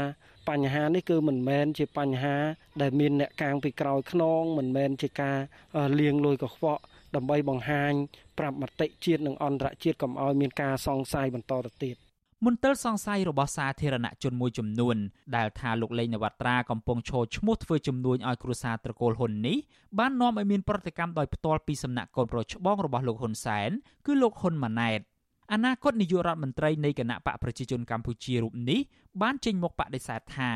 [0.50, 2.36] បញ្ហានេះគឺមិនមែនជាបញ្ហា
[2.82, 5.38] ដែលមានអ្នកកាងពីក្រោយខ្នងមិនមែនជាការ
[6.00, 6.82] លៀងលុយកខ្វក់
[7.16, 7.94] ដើម្បីបង្ហាញ
[8.38, 11.96] ប្រាប់មតិជាតិនិងអន្តរជាតិកុំឲ្យមានការសង្ស័យបន្តទៅទៀត
[12.46, 14.98] មន្ទិលសង្ស័យរបស់សាធារណជនមួយចំនួន
[15.36, 19.58] ដែលថាលោកលេងនវត្រាកំពុងឈរឈ្មោះធ្វើជំនួញឲ្យគ្រួសារត្រកូលហ៊ុននេះ
[20.00, 23.70] បាននាំឲ្យមានប្រតិកម្មដោយផ្ទាល់ពីសំណាក់កូនប្រុសច្បងរបស់លោកហ៊ុនសែន
[24.06, 25.00] គឺលោកហ៊ុនម៉ាណែត
[25.54, 28.80] អនាគតនាយករដ្ឋមន្ត្រីនៃគណៈបកប្រជាជនកម្ពុជារូបនេះ
[29.22, 30.52] បានចេញមកបដិសេធថា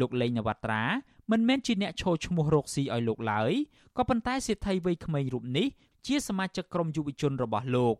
[0.00, 0.82] លោកលេងនវត្រា
[1.30, 3.52] មិនមែនជាអ្នកឈរឈ្មោះរកស៊ីឲ្យលោកឡើយ
[3.96, 5.66] ក៏ប៉ុន្តែសេដ្ឋីវ័យក្មេងរូបនេះ
[6.06, 7.94] ជាសមាជិកក្រុមយុវជនរបស់លោក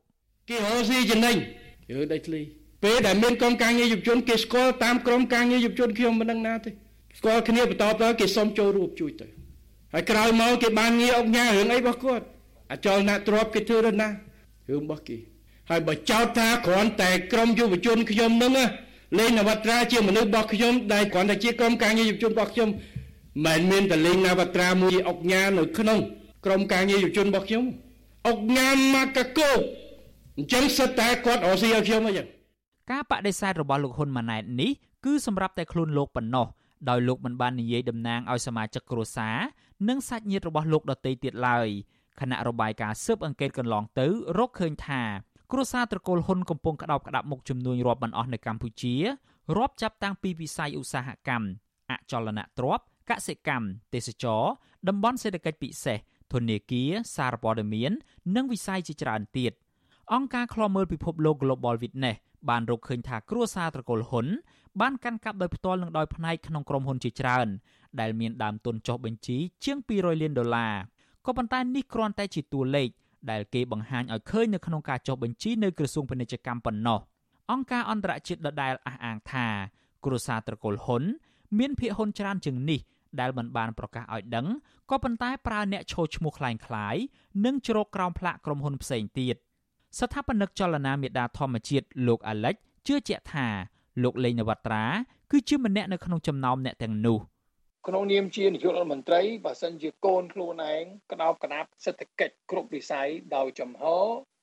[0.49, 1.37] គេរកស៊ីចំណេញ
[1.91, 6.70] យើដៃធ្លី ពេលដែលមានកងការងារយុវជនគេស្គាល់តាមក្រមការងារយុវជនខ្ញុំមិនដឹងណាទេ
[7.18, 9.26] ស្គាល់គ្នាបន្តទៅគេសុំចូលរួមជួយទៅ
[9.93, 12.24] ហើយក្រោយមកគេបានងារអុកញ៉ារឿងអីរបស់គាត់
[12.70, 14.09] អាចលណាទ្របគេធ្វើទៅណា
[14.68, 15.16] រឿងរបស់គេ
[15.70, 18.53] ហើយបើចោទថាគ្រាន់តែក្រមយុវជនខ្ញុំនឹង
[19.18, 22.68] លេងនវត្រាជាមនុស្សរបស់ខ្ញុំដែលគ្រាន់តែជាក្រុមការងារយុវជនរបស់ខ្ញុំ
[23.47, 25.99] មិនមានតែលេងនវត្រាមួយអុកញ៉ានៅក្នុង
[26.45, 27.64] ក្រុមការងារយុវជនរបស់ខ្ញុំ
[28.28, 29.51] អុកញ៉ាមកកកោ
[30.37, 32.28] អញ្ចឹងសិតតែគាត់រស់ស៊ីឲ្យខ្ញុំអញ្ចឹង
[32.91, 34.70] ការបដិសេធរបស់លោកហ៊ុនម៉ាណែតនេះ
[35.05, 36.47] គឺសម្រាប់តែខ្លួនលោកប៉ុណ្ណោះ
[36.89, 39.37] ដោយលោកមិនបាននិយាយតំណាងឲ្យសមាជិកគ្រួសារ
[39.89, 41.68] និងសាច់ញាតិរបស់លោកដទៃទៀតឡើយ
[42.20, 44.07] គណៈរបាយការណ៍ស៊ើបអង្កេតកន្លងទៅ
[44.39, 45.03] រកឃើញថា
[45.53, 48.95] គ្រួសារត្រកូលហ៊ុនកំពុងក្តោបក្តាប់មុខចំនួនរាប់មិនអស់នៅកម្ពុជា
[49.57, 51.47] រាប់ចាប់តាំងពីវិស័យឧស្សាហកម្ម
[51.91, 54.43] អចលនទ្រព្យកសិកម្មទេសចរ
[54.89, 55.99] តំបន់សេដ្ឋកិច្ចពិសេស
[56.33, 57.93] ធនាគារសារព័ត៌មាន
[58.37, 59.53] និងវិស័យជាច្រើនទៀត
[60.12, 62.18] អង្គការឃ្លាំមើលពិភពលោក Global Witness
[62.49, 64.28] បានរកឃើញថាគ្រួសារត្រកូលហ៊ុន
[64.82, 67.47] បានកាន់កាប់ដោយផ្ទាល់និងដោយផ្នែកក្នុងក្រុមហ៊ុនជាច្រើន
[67.99, 70.74] ដែលមានដើមទុនចុះបញ្ជីជាង200លានដុល្លារ
[71.26, 72.89] ក៏ប៉ុន្តែនេះគ្រាន់តែជាតួលេខ
[73.32, 76.99] ដែលគេបង្ហាញឲ្យឃើញនៅក្នុងការចុះបញ្ជីនៅក្រសួងពាណិជ្ជកម្មប៉ុណ្ណោះ
[77.51, 79.47] អង្គការអន្តរជាតិដដែលអះអាងថា
[80.05, 81.03] គ្រួសារត្រកូលហ៊ុន
[81.60, 82.80] មានភាគហ៊ុនច្រើនជាងនេះ
[83.20, 84.47] ដែលមិនបានប្រកាសឲ្យដឹង
[84.89, 87.01] ក៏ប៉ុន្តែប្រើអ្នកឈរឈ្មោះคล้ายៗ
[87.45, 89.36] និងជ្រកក្រោមផ្លាកក្រុមហ៊ុនផ្សេងទៀត
[89.99, 92.55] ស្ថាបនិកចលនាមេដាធម្មជាតិលោកអាលិច
[92.86, 93.47] ជឿជាក់ថា
[94.03, 94.84] លោកលេងនវត្រា
[95.30, 97.18] គឺជាម្នាក់នៅក្នុងចំណោមអ្នកទាំងនោះ
[97.88, 103.82] ក្នុងនាមជានាយករដ្ឋមន្ត្រីបើសិនជាកូនខ្លួនឯងក្តោបក្តាប់សេដ្ឋកិច្ចគ្រប់វិស័យដោយចំហ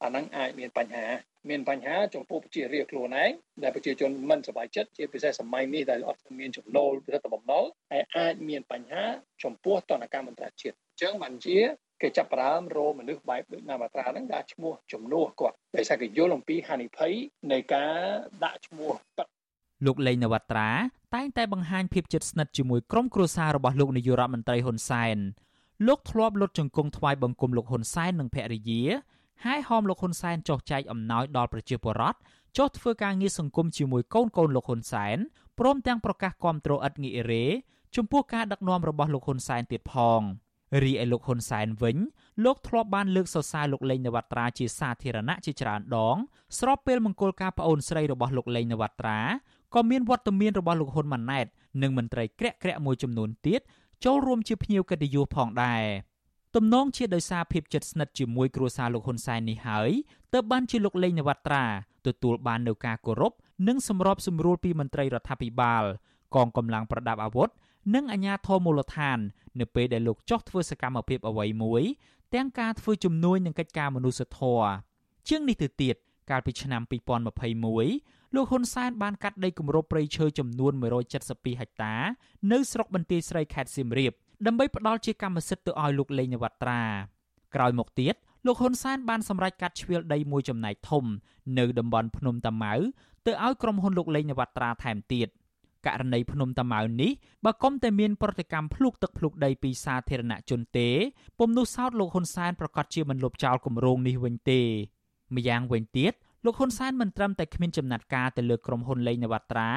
[0.04, 1.08] អានឹងអាចមានបញ្ហា
[1.50, 3.32] មានបញ្ហាចំពោះប្រជារាស្ត្រខ្លួនឯង
[3.64, 9.06] ដែលប្រជាជនមិនសប្បាយចិត្តជាពិសេសសម័យនេះដែលអត់មានចំណូលរដ្ឋបំណុលហើយអាចមានបញ្ហា
[9.44, 11.58] ចំពោះតនកម្មអន្តរជាតិ អញ្ចឹងបានជា
[12.02, 17.14] គេចាប់ផ្ដើមរោមនុស្សបែបដូចណាមាត្រាហ្នឹងដាក់ឈ្មោះជំនួសគាត់ដោយសារគេយល់អំពីហានិភ័យ
[17.52, 17.98] នៃការ
[18.44, 19.28] ដាក់ឈ្មោះទឹក
[19.86, 20.70] លោកលេងនវត្រា
[21.16, 25.18] តែងតែបង្ហាញភាពជិតស្និទ្ធជាមួយក្រុមគ្រួសាររបស់លោកនាយករដ្ឋមន្ត្រីហ៊ុនសែន
[25.88, 28.84] លោកធ្លាប់លុតជង្គង់ថ្វាយបង្គំលោកហ៊ុនសែននិងភរិយា
[29.46, 32.18] ហើយហោមលោកហ៊ុនសែនចុះចែកអំណោយដល់ប្រជាពលរដ្ឋ
[32.58, 35.18] ចុះធ្វើការងារសង្គមជាមួយកូនកូនលោកហ៊ុនសែន
[35.60, 37.46] ព្រមទាំងប្រកាសគាំទ្រឥតងាករេ
[37.96, 40.22] ចំពោះការដឹកនាំរបស់លោកហ៊ុនសែនទៀតផង
[40.84, 41.98] រីឯលោកហ៊ុនសែនវិញ
[42.46, 46.18] លោកធ្លាប់បានលើកសរសើរលោកលេងនវត្រាជាសាធារណៈជាច្រើនដង
[46.60, 49.20] ស្របពេលមង្គលការប្អូនស្រីរបស់លោកលេងនវត្រា
[49.76, 51.46] ក៏មានវត្តមានរបស់លោកហ៊ុនម៉ាណែត
[51.82, 53.62] និងមន្ត្រីក្រាក់ក្រាក់មួយចំនួនទៀត
[54.06, 55.84] ចូលរួមជាភ្ញៀវកិត្តិយសផងដែរ
[56.56, 59.90] ទំនងជាដោយសារភាពជិតស្និទ្ធជាមួយគ្រួសារលោកហ៊ុនសែននេះហើយ
[60.34, 61.66] ទើបបានជាលោកលេងនវត្រា
[62.08, 63.34] ទទួលបាននូវការគោរព
[63.68, 65.84] និងសម្របសម្រួលពីមន្ត្រីរដ្ឋាភិបាល
[66.36, 67.50] កងកម្លាំងប្រដាប់អាវុធ
[67.96, 69.20] និងអាជ្ញាធរមូលដ្ឋាន
[69.60, 71.84] នៅពេលដែលលោកចោះធ្វើសកម្មភាពអ្វីមួយ
[72.36, 74.70] ទាំងការធ្វើជំនួយនឹងកិច្ចការមនុស្សធម៌
[75.28, 75.96] ជាងនេះទៅទៀត
[76.30, 76.82] កាលពីឆ្នាំ
[77.58, 80.74] 2021លោកហ៊ុនសែនបានកាត់ដីគម្របព្រៃឈើចំនួន
[81.18, 81.96] 172ហិកតា
[82.52, 84.14] នៅស្រុកបន្ទាយស្រីខេត្តសៀមរាប
[84.46, 86.82] ដើម្បីផ្ដល់ជាកម្មសិទ្ធិទៅឲ្យលោកលេងនវត្រា
[87.56, 88.16] ក្រោយមកទៀត
[88.46, 91.04] លោកហ៊ុនសែនបានសម្រេចកាត់ជ្រឿលដីមួយចំណែកធំ
[91.60, 92.74] នៅតំបន់ភ្នំតាម៉ៅ
[93.26, 95.28] ទៅឲ្យក្រុមហ៊ុនលោកលេងនវត្រាថែមទៀត
[95.86, 97.12] ករណីភ្នំតាម៉ៅនេះ
[97.46, 100.90] បើគុំតែមានប្រតិកម្មភ្លុកទឹកភ្លុកដីពីសាធារណជនទេ
[101.40, 104.62] ពុំនោះសោតលោកហ៊ុនសែនប្រកាសជាមិនលុបចោលគម្រោងនេះវិញទេ
[105.36, 106.14] ម្យ៉ាងវិញទៀត
[106.46, 109.70] លោកហ៊ុនសែនមិនត្រឹមតែគ្មានចំណាត់ការទៅលើក្រុមហ៊ុនលេងនវត្រា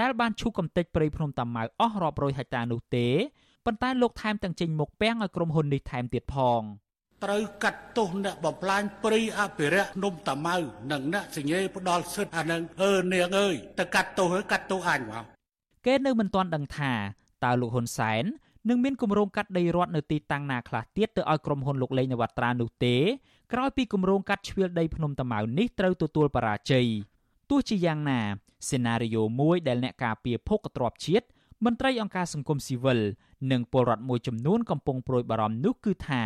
[0.00, 3.06] ដែលបានឈូសកំទេចព្រៃភ្នំតាម៉ៅអស់រាប់រយហិកតានោះទេ
[3.66, 6.62] ប៉ុន្តែលោកថែមទាំងចេញមុខពាំងឲ្យក្រុមហ៊ុននេះថែមទៀតផង
[7.24, 10.56] ត្រូវកាត់ទោសអ្នកបំផ្លាញព្រៃអភិរក្សនំតាម៉ៅ
[10.92, 15.24] និងអ្នកសញ្ញេផ្ដាល់សិទ្ធអានឹងអឺនាងអើយទៅកាត់ទោសហើយកាត់ទោសអញមក
[15.86, 16.92] គេនៅមិនទាន់ដឹងថា
[17.44, 18.24] តើលោកហ៊ុនសែន
[18.68, 22.96] នឹងមានគម្រោងកាត់ដីរដ្ឋនៅទីតាំងណាខ្លះទៀតទៅឲ្យក្រុមហ៊ុនលោកលេងនវត្រានោះទេ
[23.52, 26.86] ក្រោយពីគម្រោងកាត់ជ្រៀលដីភ្នំតាម៉ៅនេះត្រូវទទួលបរាជ័យ
[27.50, 28.20] ទោះជាយ៉ាងណា
[28.70, 31.26] សេណារីយ៉ូមួយដែលអ្នកការពារភោគទ្របជាតិ
[31.64, 33.00] មន្ត្រីអង្គការសង្គមស៊ីវិល
[33.52, 36.22] និងពលរដ្ឋមួយចំនួនកំពុងប្រួយបារម្ភនោះគឺថា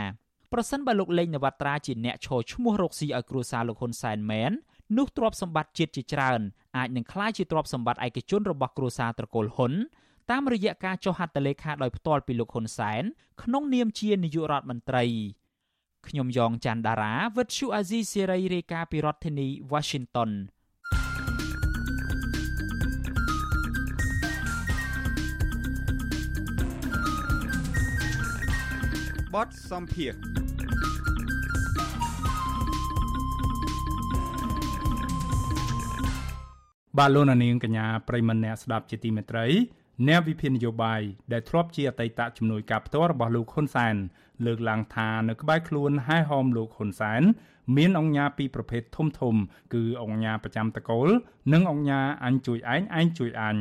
[0.52, 4.52] ប្រសិនបើលោកលេងនវត្រាជាអ្នកឈរឈ្មោះរកស៊ីឲ្យគ្រួសារលោកហ៊ុនសែនមែន
[4.96, 6.40] នោះទ្រព្យសម្បត្តិជាតិជាច្រើន
[6.76, 9.72] អាចនឹងក្លាយជាទ្រព្យសម្បត្តិឯកជនរបស់គ្រួសារត្រកូលហ៊ុន
[10.30, 13.02] តាមរយៈការចុះហត្ថលេខាដោយផ្ទាល់ពីលោកហ៊ុនសែន
[13.42, 15.04] ក្នុងនាមជានាយករដ្ឋមន្ត្រី
[16.08, 20.30] ខ្ញុំយ៉ងច័ន្ទដារាវិទ្យុអាស៊ីសេរីរាយការណ៍ពីរដ្ឋធានី Washington
[29.34, 30.29] បទសំភារ
[36.98, 39.46] បាទលោកនាងកញ្ញាប្រិមម្នាក់ស្ដាប់ជាទីមេត្រី
[40.08, 41.00] អ្នកវិភាគនយោបាយ
[41.32, 43.94] ដែលធ្លាប់ជាអតីតជំនួយការផ្ទាល់របស់លោកហ៊ុនសែន
[44.46, 47.22] លើកឡើងថានៅក្បែរខ្លួនហែហោមលោកហ៊ុនសែន
[47.76, 49.34] មានអង្គញាពីរប្រភេទធំធំ
[49.74, 51.08] គឺអង្គញាប្រចាំតកូល
[51.52, 53.56] និងអង្គញាអញជួយឯងឯងជួយអញ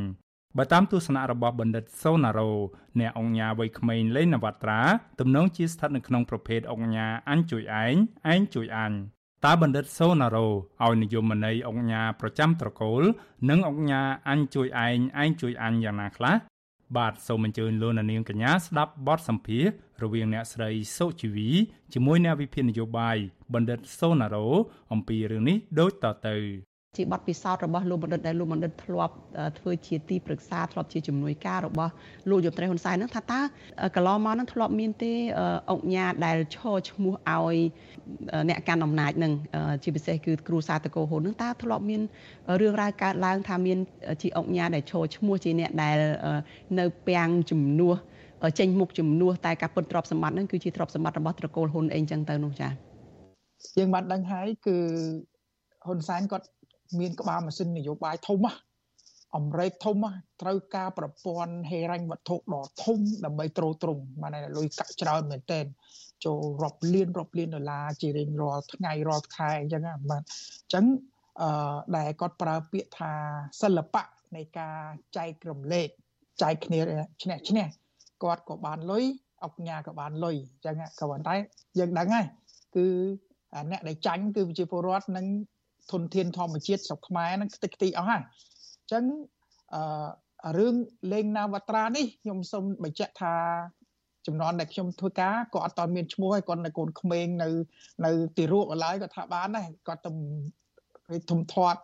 [0.57, 2.51] បើតាមទស្សនៈរបស់បណ្ឌិតសូណារ៉ូ
[2.99, 4.81] អ្នកអង្គញាវ័យក្មេងលេងនវត្រា
[5.19, 7.95] ទំនងជាស្ថិតនៅក្នុងប្រភេទអង្គញាអញជួយឯង
[8.33, 8.93] ឯងជួយអញ
[9.45, 10.47] តើបណ្ឌិតសូណារ៉ូ
[10.85, 13.03] ឲ្យនិយមន័យអង្គញាប្រចាំត្រកូល
[13.49, 16.35] និងអង្គញាអញជួយឯងឯងជួយអញយ៉ាងណាខ្លះ
[16.97, 19.67] បាទសូមអញ្ជើញលោកនាងកញ្ញាស្ដាប់បទសម្ភាស
[20.03, 21.49] រវាងអ្នកស្រីសុជីវី
[21.93, 23.17] ជាមួយអ្នកវិភាគនយោបាយ
[23.53, 24.47] បណ្ឌិតសូណារ៉ូ
[24.93, 29.13] អំពីរឿងនេះដូចតទៅ ជាបទពិសោធន៍របស់លោកបណ្ឌិតដែលលោកបណ្ឌិតធ្លាប់
[29.59, 31.91] ធ្វើជាទីប្រឹក្សាធ្លាប់ជាជំនួយការរបស់
[32.29, 33.41] លោកយុត្រីហ៊ុនសែនហ្នឹងថាតើ
[33.95, 35.13] កន្លងមកហ្នឹងធ្លាប់មានទេ
[35.71, 37.57] អង្គញាដែលឈរឈ្មោះឲ្យ
[38.49, 39.31] អ្នកកាន់អំណាចនឹង
[39.83, 42.01] ជាពិសេសគឺគ្រូសាតកោហ៊ុនហ្នឹងតើធ្លាប់មាន
[42.61, 43.77] រឿងរ៉ាវកើតឡើងថាមាន
[44.21, 45.97] ជាអង្គញាដែលឈរឈ្មោះជាអ្នកដែល
[46.79, 47.95] នៅពាំងជំនួស
[48.59, 52.71] ចេញមុខជំនួសតែការពិតទ្រព្យសម្បត្តិហ្នឹងគឺជាទ្រព្យសម្បត្តិរបស់ត្រកូលហ៊ុនអីចឹងទៅនោះចា៎
[53.77, 54.77] យើងបានដឹងហើយគឺ
[55.85, 56.45] ហ៊ុនសែនគាត់
[56.99, 58.53] មានក្បាលម៉ាស៊ីននយោបាយធំណា
[59.37, 59.97] អមេរិកធំ
[60.41, 65.65] ត្រូវការប្រព័ន្ធហេរញ្ញវត្ថុដ៏ធំដើម្បីទ្រទ្រង់បានលុយកាក់ច្រើនមែនទែន
[66.25, 70.23] ចូលរាប់លានរាប់លានដុល្លារជារៀងរាល់ថ្ងៃរាល់ខែអញ្ចឹងបាទ
[70.63, 70.85] អញ្ចឹង
[71.41, 73.11] អឺដែលគាត់ប្រើពាក្យថា
[73.61, 74.03] សិល្បៈ
[74.35, 74.79] នៃការ
[75.17, 75.87] ចែករំលែក
[76.41, 76.79] ចែកគ្នា
[77.23, 77.65] ឈ្នះឈ្នះ
[78.23, 79.05] គាត់ក៏បានលុយ
[79.43, 81.35] អុកញ៉ាក៏បានលុយអញ្ចឹងក៏ប៉ុន្តែ
[81.79, 82.25] យើងដឹងហើយ
[82.75, 82.85] គឺ
[83.71, 85.25] អ្នកដែលចាញ់គឺប្រជាពលរដ្ឋនិង
[85.91, 89.03] ធនធានធម្មជាតិស្រុកខ្មែរហ្នឹងខ្ទេចខ្ទីអស់ហើយអញ្ចឹង
[89.73, 90.75] អឺរឿង
[91.13, 93.35] លេងណាវត្រានេះខ្ញុំសូមបញ្ជាក់ថា
[94.27, 97.49] ចំនួនដែលខ្ញុំធ្វើការក៏អត់តមានឈ្មោះហើយគាត់នៅកូនក្មេងនៅ
[98.05, 101.81] នៅទីរួបឡើយគាត់ថាបានដែរគាត់ទៅធំធាត់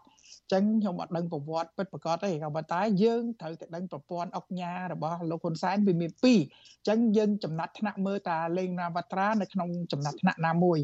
[0.53, 10.79] ចឹងខ្ញុំអត់ដឹងប្រវត្តិពិតប្រកបទេក៏ប៉ុន្តែយើងត្រូវតែដឹងប្រព័ន្ធអុកញ៉ារបស់លោកហ៊ុនសែនវាមាន2អញ្ចឹងយើងចំណាត់ថ្នាក់មើលតាលេងណាវត្រានៅក្នុងចំណាត់ថ្នាក់ណាមួយ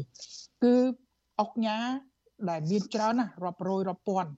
[0.62, 0.74] គឺ
[1.40, 1.78] អុកញ៉ា
[2.50, 4.30] ដែលមានច្រើនណាស់រាប់រយរាប់ពាន់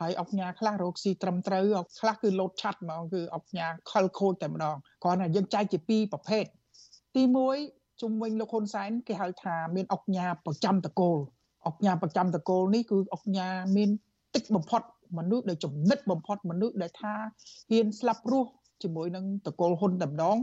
[0.00, 6.44] ហើយអុកញ៉ាខ្លះរោគស៊ីត្រឹមត្រូវអុកខ្លះគឺលោតឆាត់ហ្មងគឺអុកញ៉ាខលខូចតែម្ដងគ្រាន់តែយើងចែកជាពីរប្រភេទ
[7.14, 7.22] ទី
[7.62, 11.18] 1ជុំវិញលោកហ៊ុនសែនគេហៅថាមានអុកញ៉ាប្រចាំតកូល
[11.66, 13.90] អុកញ៉ាប្រចាំតកូលនេះគឺអុកញ៉ាមាន
[14.34, 14.82] តិចបំផុត
[15.18, 17.14] មនុស្សដែលចំណិតបំផុតមនុស្សដែលថា
[17.70, 18.50] ហ៊ានស្លាប់រស់
[18.82, 20.36] ជាមួយនឹងតកូលហ៊ុនតែម្ដង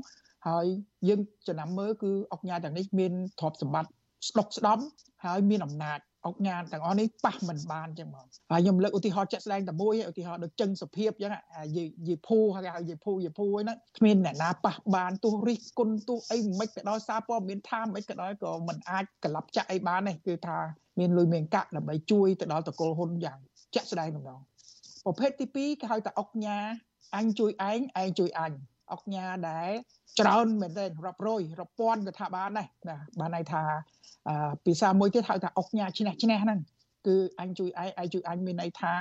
[0.47, 0.65] ហើយ
[1.07, 3.91] យើងចំណាំមើលគឺអុកញ៉ាទាំងនេះមានទ្រព្យសម្បត្តិ
[4.29, 4.79] ស្ដុកស្ដំ
[5.25, 11.32] ហើយមានអំណាច អុកញ៉ាទាំងអស់នេះប៉ះមិនបានចឹងមកហើយខ្ញុំលើកឧទាហរណ៍ជាក់ស្ដែងតែមួយឧទាហរណ៍ដូចចឹងសុភាពចឹង
[11.76, 20.57] យីយីភូហើយហៅយីភូយីភូហ្នឹងគ្មានអ្នកណាប៉ះបានទោះរិះគន់ទោះអីមិនក៏ដោយសារព័ត៌មានថាមិនក៏ដោយក៏មិនអាចក្លាប់ចាក់អីបានទេគឺថា
[20.99, 23.39] មានលុយមានកាក់ដើម្បីជួយទៅដល់តកូលហ៊ុនយ៉ាង
[23.76, 24.39] ជាក់ស្ដែងម្ដង
[25.05, 26.57] ប្រភេទទី2គេហៅថាអុកញ៉ា
[27.15, 28.51] អញជួយឯងឯងជួយអញ
[28.91, 29.69] អុកញ៉ាដែល
[30.19, 33.63] ច្រើនមែនទែនរាប់រយរាប់ពាន់ក៏ថាបានដែរណាបានន័យថា
[34.65, 36.59] ភាសាមួយទៀតហៅថាអុកញ៉ាឈ្នះឈ្នះហ្នឹង
[37.07, 38.93] គឺអញជួយឯងឯងជួយអញមានន័យថា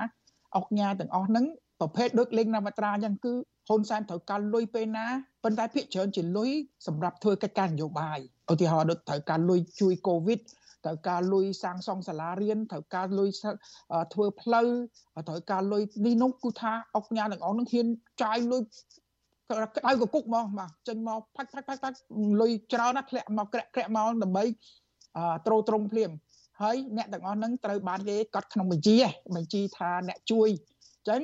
[0.57, 1.45] អុកញ៉ាទាំងអស់ហ្នឹង
[1.80, 3.32] ប្រភេទដូចលេងនវត្រាអញ្ចឹងគឺ
[3.68, 5.07] ហ៊ុនសែនត្រូវការលុយពេលណា
[5.45, 6.51] ប៉ុន្តែភាគច្រើនជាលុយ
[6.87, 8.18] សម្រាប់ធ្វើកិច្ចការនយោបាយ
[8.53, 10.41] ឧទាហរណ៍ដូចត្រូវការលុយជួយកូវីដ
[10.85, 13.28] ត្រូវការលុយសាងសង់សាលារៀនត្រូវការលុយ
[14.12, 14.68] ធ្វើផ្លូវ
[15.28, 17.87] ត្រូវការលុយនេះនោះគឺថាអុកញ៉ាទាំងអស់នឹងហ៊ាន
[18.22, 18.62] ចាយលុយ
[19.51, 21.99] ក្តៅកគុកហ្មងបាទចេញមកផាច់ផាច់ផាច់ផាច់
[22.40, 24.45] លុយច្រើនណាស់ធ្លាក់មកក្រាក់ក្រាក់មកដើម្បី
[25.47, 26.11] ត្រូត្រង់ភ្លាម
[26.62, 28.97] ហើយអ្នកទាំងអស់ហ្នឹងត្រូវបានគេកត់ក្នុងបញ្ជី
[29.36, 31.22] បញ្ជីថាអ្នកជួយអញ្ចឹង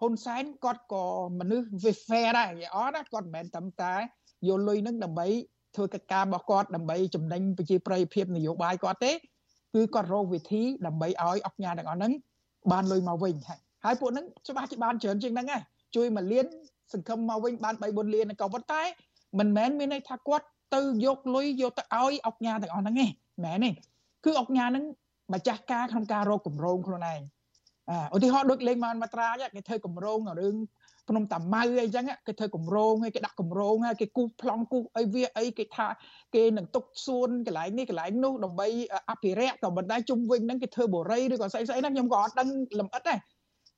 [0.00, 1.04] ហ៊ុនសែនគាត់ក៏
[1.38, 3.94] មនុស្សវា fair ដែរយអត់ណាគាត់មិនមែនត្រឹមតែ
[4.48, 5.26] យកលុយហ្នឹងដើម្បី
[5.76, 9.12] ធ្វើកិច្ចការរបស់គាត់ដើម្បីចំណេញប្រជាប្រិយភាពនយោបាយគាត់ទេ
[9.74, 12.12] គឺគាត់រកវិធីដើម្បីឲ្យអុកញ៉ាទាំងអស់ហ្នឹង
[12.72, 13.34] បានលុយមកវិញ
[13.84, 15.62] ហើយពួកហ្នឹងច្បាស់ជាបានច្រើនជាងហ្នឹងហើយ
[15.96, 16.46] ជួយមួយលាន
[16.92, 18.82] សង្ឃឹមមកវិញបាន3 4លានក៏ប៉ុន្តែ
[19.38, 23.06] មិនមែនមានន័យថាគាត់ទៅយកលុយយកទៅឲ្យអុកញ៉ាទាំងអស់ហ្នឹងទេ
[23.44, 23.70] មែនទេ
[24.24, 24.84] គឺអុកញ៉ាហ្នឹង
[25.34, 27.20] ម្ចាស់ការក្នុងការរកកម្រងខ្លួនឯង
[28.14, 30.56] ឧទាហរណ៍ដូចលេងបានមកត្រាគេធ្វើកម្រងរឿង
[31.08, 35.86] ភ្នំតាម៉ៅអីចឹងគេធ្វើកម្រងហើយគេដាក់កម្រងហើយគេគូសប្លង់គូសអីវាអីគេថា
[36.34, 38.68] គេនឹងទុកសួនកន្លែងនេះកន្លែងនោះដើម្បី
[39.10, 43.18] អភិរក្សក៏ប៉ុន្តែជុំវិញហ្នឹងគេធ្វើបូរីឬក៏ស្អីស្អីហ្នឹងខ្ញុំក៏អត់ដឹងលម្អិតដែរ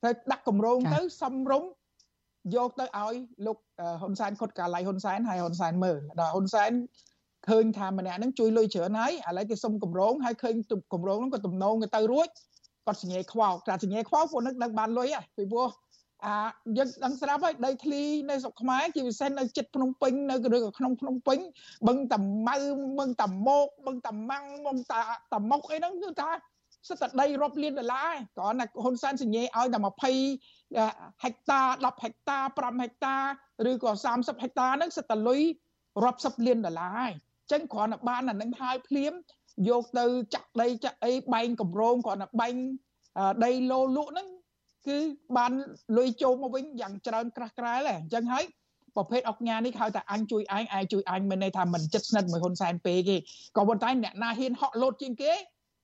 [0.03, 1.63] តែដាក់កម្រងទៅសំរុំ
[2.55, 3.57] យកទៅឲ្យលោក
[4.01, 6.71] ហ៊ុនសែនខុតកាឡៃហ៊ុនសែនហើយហ៊ុនសែនមើលដល់ហ៊ុនសែន
[7.49, 10.55] ឃើញថាម្នាក់ហ្នឹងជួយលុយច្រើនហើយឥឡូវគេសុំកម្រងហើយឃើញ
[10.93, 12.27] កម្រងហ្នឹងក៏ទំនងទៅទៅរួច
[12.85, 15.69] គាត់សញ្ញេខ្វោតែសញ្ញេខ្វោពួកហ្នឹងដឹងបានលុយហ៎ពីព្រោះ
[16.25, 16.33] អា
[16.77, 21.39] យើងដឹងស្រាប់ហើយដីធ្លីនៅស្រុកខ្មែរជាពិសេសនៅជិតភ្នំពេញនៅឬក៏ក្នុងភ្នំពេញ
[21.87, 22.57] បឹងតាម៉ៅ
[22.99, 24.99] បឹងតាម៉ោកបឹងតាម៉ាំងបឹងតា
[25.33, 26.29] តាមុកអីហ្នឹងគឺថា
[26.89, 30.56] សិតតែដីរាប់លានដុល្លារគ្រាន់តែហ៊ុនសែនសញ្ញេឲ្យតែ20
[31.23, 33.15] ហិកតា10ហិកតា5ហិកតា
[33.69, 35.41] ឬក៏30ហិកតាហ្នឹងសិតតែលុយ
[36.03, 37.13] រាប់សិបលានដុល្លារហើយ
[37.51, 39.13] ចឹងគ្រាន់តែបានអានឹងហើយភ្លាម
[39.69, 42.55] យកទៅចាក់ដីចាក់អីបែងកម្រងគ្រាន់តែបែង
[43.45, 44.27] ដីលោលក់ហ្នឹង
[44.87, 44.97] គឺ
[45.37, 45.51] បាន
[45.97, 48.43] លុយចូលមកវិញយ៉ាងច្រើនក្រាស់ក្រែលហ្នឹងអញ្ចឹងហើយ
[48.95, 53.17] ប្រភេទអុកញ៉ានេះហៅថាអញជួយឯងឯងជួយអញមិនន័យថាមិនចិត្តស្និទ្ធមួយហ៊ុនសែនពេកទេ
[53.57, 55.31] ក៏ប៉ុន្តែអ្នកណាហ៊ានហក់លោតជាងគេ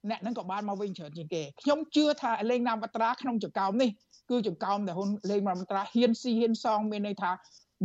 [0.10, 3.90] អ្នកហ្នឹងក៏បានមកវិញច្រើនជាងគេខ្ញុំជឿថាលេងណាមវត្រាក្នុងចង្កោមនេះ
[4.30, 7.32] គឺចង្កោមដែលហ៊ុនលេងណាមវត្រាហ៊ានស៊ីហ៊ានសងមានន័យថា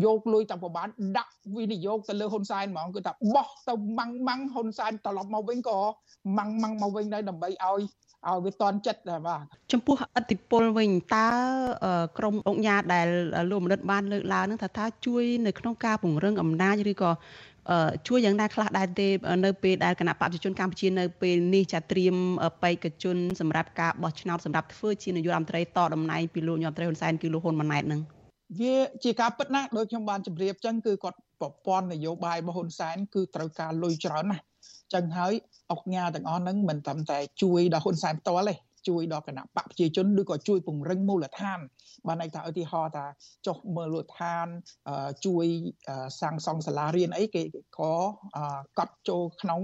[0.04, 5.78] យកលុយតាប្របានដាក់វិនិយោគទៅលើហ៊ុនសែនហ្មងគឺថាបោះទៅម៉ាំងម៉ាំងហ៊ុនសែនត្រឡប់មកវិញក៏
[6.38, 7.82] ម៉ាំងម៉ាំងមកវិញដែរដើម្បីឲ្យ
[8.26, 11.28] ឲ្យវាតន់ចិត្តដែរបាទចំពោះអតិពលវិញតើ
[12.18, 13.06] ក្រមអង្គញាដែល
[13.50, 17.10] លោកមនិតបានលើកឡើងនឹងថាថាជួយនៅក្នុងការពង្រឹងអំណាចឬក៏
[18.06, 19.08] ជួយយ៉ាងណាខ្លះដែរទេ
[19.44, 22.16] នៅពេលដែលគណៈបព្វជិជនកម្ពុជានៅពេលនេះចាត្រៀម
[22.62, 28.00] បេក្ខជនសម្រាប់ការបោះឆ្នោតសម្រាប់ធ្វើជានាយករដ្ឋមន្ត្រីតតំណែងពីលោកនាយករដ្ឋមន្ត្រីហ៊ុនសែនគឺលោកហ៊ុនម៉ាណែតនឹង
[28.60, 34.42] វាជាការពិតណាស់ដោយខ្ញុំបានជម្រាបចឹងគឺគាត់ប្រព័ន្ធនយោបាយរបស់ហ៊ុនសែនគឺត្រូវការលុយច្រើនណាស់
[34.94, 35.32] ចឹងហើយ
[35.70, 38.54] អង្គការទាំងអស់ហ្នឹងមិនត្រឹមតែជួយដល់ហ៊ុនសែនផ្ទាល់ទេ
[38.88, 41.58] ជួយដល់គណៈបកប្រជាជនឬក៏ជួយពង្រឹងមូលដ្ឋាន
[42.06, 43.06] បានន័យថាឧទាហរណ៍ថា
[43.46, 44.46] ចុះមើលលដ្ឋាន
[45.26, 45.46] ជួយ
[46.20, 47.42] សាងសង់សាលារៀនអីគេ
[47.78, 47.94] ក៏
[48.78, 49.60] កត់ចូលក្នុង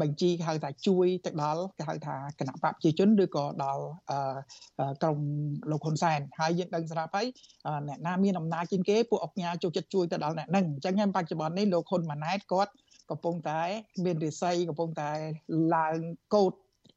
[0.00, 3.84] បញ្ជីគេហៅថាជួយទៅដល់គេហៅថាគណៈបកប្រជាជនឬក៏ដល់
[5.02, 5.18] ក្រម
[5.70, 7.26] លោកហ៊ុនសែនហើយយើងដឹងស្រាប់ហើយ
[7.88, 12.72] អ្នកណាមានអំណាចជាងគេពួកអង្គការចូលចិត្តជួយទៅដល់អ្នកហ្នឹងអញ្ចឹងហើយបច្ចុប្បន្ននេះលោកហ៊ុនម៉ាណែតគាត់
[13.10, 13.62] កំពុងតែ
[14.04, 15.10] មានរិស័យកំពុងតែ
[15.76, 15.98] ឡើង
[16.34, 16.52] កោត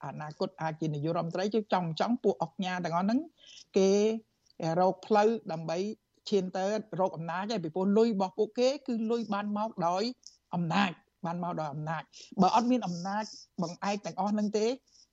[0.05, 3.19] អនាគតអាចជានាយករដ្ឋមន្ត្រីគឺចង់ចង់ពួកអុកញ៉ាទាំងអស់ហ្នឹង
[3.77, 3.89] គេ
[4.79, 5.77] រកផ្លូវដើម្បី
[6.29, 6.65] ឈានទៅ
[6.99, 10.03] រកអំណាចហើយពីព្រោះលុយរបស់ពួកគេគឺលុយបានមកដោយ
[10.55, 10.91] អំណាច
[11.25, 12.03] បានមកដោយអំណាច
[12.41, 13.23] បើអត់មានអំណាច
[13.61, 14.67] បង្អែកទាំងអស់ហ្នឹងទេ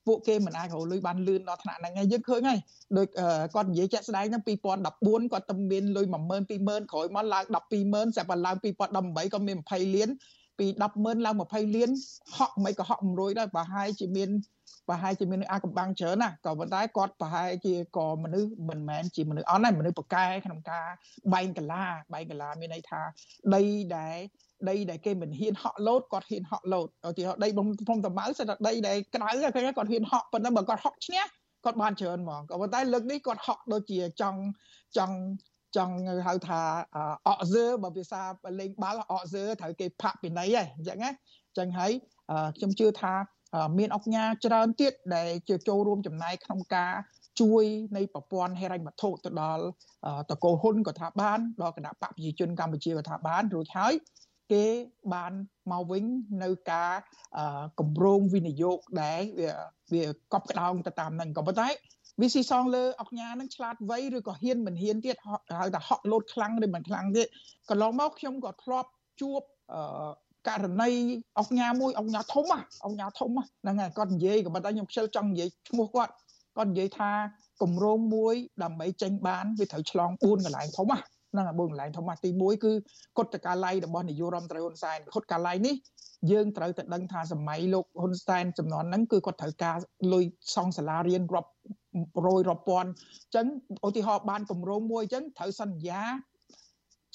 [0.07, 2.59] ពួកគេមិនអាចរកលុយបានលឿនដល់ថ្នាក់ហ្នឹងហើយយើងឃើញហើយ
[2.97, 3.09] ដូច
[3.55, 6.15] គាត់និយាយចាក់ស្ដែងហ្នឹង2014គាត់តែមានលុយ10000
[6.51, 7.45] 20000ក្រោយមកឡើង
[7.77, 10.09] 120,000ស្រាប់តែឡើង2018ក៏មាន20លាន
[10.59, 11.91] ពី100000ឡើង20លាន
[12.37, 14.31] ហក់មិនក៏ហក់100ដែរប្រហែលជាមាន
[14.89, 20.87] ប្រហែលជាមានអាកំបាំងច្រើនណាក៏ប៉ុន្តែគាត់ប្រហែលជាក៏មនុស្សមិនមែនជាមនុស្សអន់ដែរមនុស្សប្រកែក្នុងការ
[21.35, 23.01] បែងកលាបែងកលាមានន័យថា
[23.55, 23.63] ដី
[23.97, 24.17] ដែល
[24.69, 31.25] ដីដែលគេមិនហ៊ានហក់លោតគាត់ហ៊ានហក់លោតឧទាហរណ៍ដីបំធំតម្ៅសិតតែដីដែលក្តៅឃើញគាត់ហ៊ានហក់ប៉ុន្តែបើគាត់ហក់ឈ្នះ
[31.65, 34.41] គាត់បានច្រើនហ្មងក៏ប៉ុន្តែលើកនេះគាត់ហក់ដូចជាចង់
[34.97, 35.17] ចង់
[35.77, 35.95] ចង់
[36.27, 36.61] ហៅថា
[37.29, 38.23] អកសើបើភាសា
[38.61, 41.93] លេងបាល់អកសើត្រូវគេផាក់ពីណីហើយអញ្ចឹងណាអញ្ចឹងហើយ
[42.57, 43.15] ខ្ញុំជឿថា
[43.79, 46.93] មានអង្គការច្រើនទៀតដែលជាចូលរួមចំណែកក្នុងការ
[47.41, 47.65] ជួយ
[47.97, 49.65] នៃប្រព័ន្ធហិរញ្ញវត្ថុទៅដល់
[50.31, 53.93] តកូលហ៊ុនក៏ថាបានដល់គណៈបកប្រជាជនកម្ពុជាក៏ថាបានរួចហើយ
[54.53, 54.65] គេ
[55.15, 55.33] បាន
[55.71, 56.05] មកវិញ
[56.43, 56.93] នៅការ
[57.81, 59.53] កម្រងវិនិយោគដែលវា
[59.93, 60.03] វា
[60.33, 61.69] កប់ក្តោងទៅតាមនឹងក៏ប៉ុន្តែ
[62.21, 65.17] វាស៊ីសងលើអង្គញានឹងឆ្លាតវៃឬក៏ហ៊ានមិនហ៊ានទៀត
[65.61, 67.27] ហៅថាហក់លោតខ្លាំងឬមិនខ្លាំងទៀត
[67.71, 68.89] កន្លងមកខ្ញុំក៏ធ្លាប់
[69.21, 69.41] ជួប
[70.49, 70.91] ករណី
[71.39, 72.45] អង្គញាមួយអង្គញាធំ
[72.87, 73.31] អង្គញាធំ
[73.63, 76.13] ហ្នឹងហើយគាត់និយាយក៏ប៉ុន្តែខ្ញុំខ្ជិលចង់និយាយឈ្មោះគាត់
[76.57, 77.11] គាត់និយាយថា
[77.63, 82.73] គម្រោងមួយដើម្បីចេញបានវាត្រូវឆ្លង4កន្លែងធំហ្នឹង4កន្លែងធំទី1គឺ
[83.19, 85.75] គុតកាល័យរបស់នាយករដ្ឋមន្ត្រីហ៊ុនសែនគុតកាល័យនេះ
[86.31, 89.77] យើងត្រូវតែដឹងថាសម័យលោកហ៊ុនសែនចំនួនហ្នឹងគឺគាត់ត្រូវការ
[90.13, 91.51] លុយសង់សាលារៀនរាប់
[92.27, 93.47] រយរាប់ពាន់អញ្ចឹង
[93.87, 96.03] ឧទាហរណ៍បានគម្រោងមួយអញ្ចឹងត្រូវសន្យា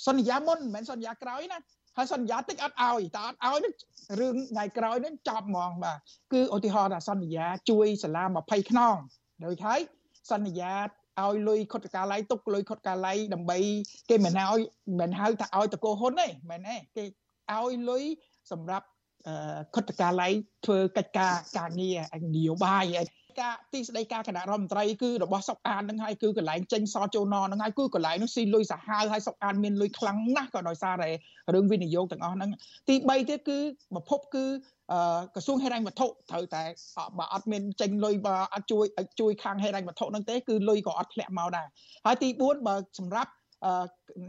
[0.07, 1.59] សន្យាមុនមិនមែនសន្យាក្រោយណា
[1.97, 3.73] ហើយសន្យាតិចអត់ឲ្យតែអត់ឲ្យនឹង
[4.19, 5.97] រឿងថ្ងៃក្រោយនឹងចប់ហ្មងបាទ
[6.33, 8.95] គឺឧទាហរណ៍ថាសន្យាជួយសាលា20ខ្នង
[9.45, 9.79] ដូចហើយ
[10.31, 10.73] សន្យា
[11.19, 13.57] ឲ្យលុយខុតកាល័យទុកលុយខុតកាល័យដើម្បី
[14.09, 14.59] គេមិនឲ្យ
[14.99, 17.03] មិនហៅថាឲ្យតកោហ៊ុនទេមែនទេគេ
[17.53, 18.03] ឲ្យលុយ
[18.51, 18.87] សម្រាប់
[19.75, 20.31] ខុតកាល័យ
[20.65, 21.97] ធ្វើកិច្ចការការងារ
[22.35, 22.83] នយោបាយ
[23.39, 31.09] ការទីស្តីការគណៈរដ្ឋមន្ត្រីគឺរបស់សុកអាននឹងហើយគឺកន្លែងចេញសចូលណនឹងហើយគឺកន្លែងនោះស៊ីលុយសាហាវហើយសុកអានមានលុយខ្លាំងណាស់ក៏ដោយសារតែ
[31.53, 32.49] រឿងវិនិយោគទាំងអស់ហ្នឹង
[32.89, 33.59] ទី3ទៀតគឺ
[33.93, 34.45] ប្រភពគឺ
[35.35, 36.63] ក្រសួងហិរញ្ញវត្ថុត្រូវតែ
[37.17, 38.85] បើអត់មានចេញលុយបើអត់ជួយ
[39.19, 41.67] ជួយខាងហិរញ្ញវត្ថុហ្នឹងទេគឺលុយក៏អត់ធ្លាក់មកដែរ
[42.05, 43.31] ហើយទី4បើសម្រាប់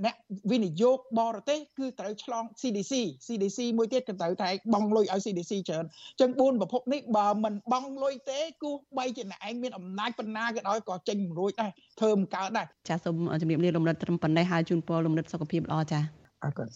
[0.04, 0.16] អ្នក
[0.50, 2.92] វិនិយោគបរទេសគឺត្រូវឆ្លង CDC
[3.26, 5.84] CDC មួយទៀតក៏ត្រូវតែបង់លុយឲ្យ CDC ច្រើន
[6.20, 11.70] ចឹង4ប្រភពនេះបើមិនបង់លុយទេគោះបីជាអ្នកឯងមានអំណាចប៉ុណ្ណាក៏ដោយក៏ចេញមិនរួចដែរ
[12.00, 16.00] ធ្វើមិនកើតដែរចាសូមជំរាបលាលំនិតត្រឹមប៉ុណ្ណេះហើយជូនពរលំនិតសុខភាពល្អចា
[16.42, 16.68] អរគុណ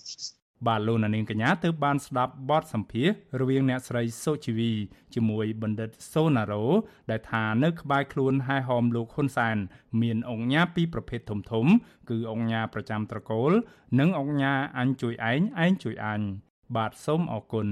[0.66, 3.08] បាទលោកនាងកញ្ញាទើបបានស្ដាប់បទសម្ភាស
[3.40, 4.72] រវាងអ្នកស្រីសុជីវី
[5.14, 6.64] ជាមួយបណ្ឌិតសូណារ៉ូ
[7.10, 9.56] ដែលថានៅក្បែរខ្លួនហែហោមលោកហ៊ុនសែន
[10.02, 11.66] មានអង្គញាពីរប្រភេទធំធំ
[12.10, 13.52] គឺអង្គញាប្រចាំត្រកូល
[13.98, 16.20] និងអង្គញាអញជួយឯងឯងជួយអញ
[16.76, 17.66] បាទសូមអរគុណ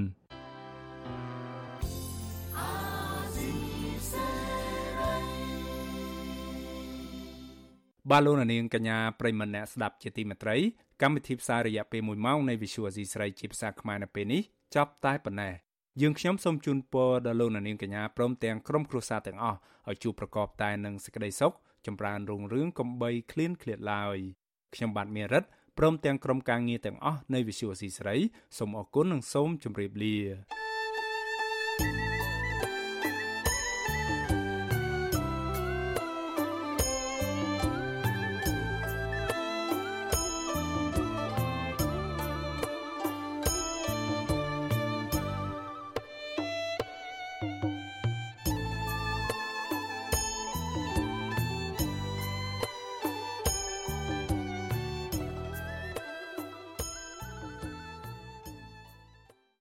[8.11, 10.57] បាទលោកនាងកញ្ញាប្រិមមអ្នកស្ដាប់ជាទីមេត្រី
[11.03, 14.43] កម្មវិធីផ្សាយរយៈពេល1ម៉ោងនៃ Visual Asia ស្រីជាភាសាខ្មែរនៅពេលនេះ
[14.75, 15.55] ចប់តែប៉ុណ្ណេះ
[16.01, 21.53] យើងខ្ញុំសូមជូនពរដល់លោកនាងកញ្ញាព្រមទាំងក្រុមគ្រួសារទាំងអស់ឲ្យជួបប្រកបតែនឹងសេចក្តីសុខ
[21.87, 24.19] ចម្រើនរុងរឿងកំបីគ្លៀនគ្លាតឡើយ
[24.75, 25.45] ខ្ញុំបាទមេរិត
[25.79, 28.17] ព្រមទាំងក្រុមការងារទាំងអស់នៃ Visual Asia ស្រី
[28.59, 30.64] សូមអរគុណនិងសូមជម្រាបលា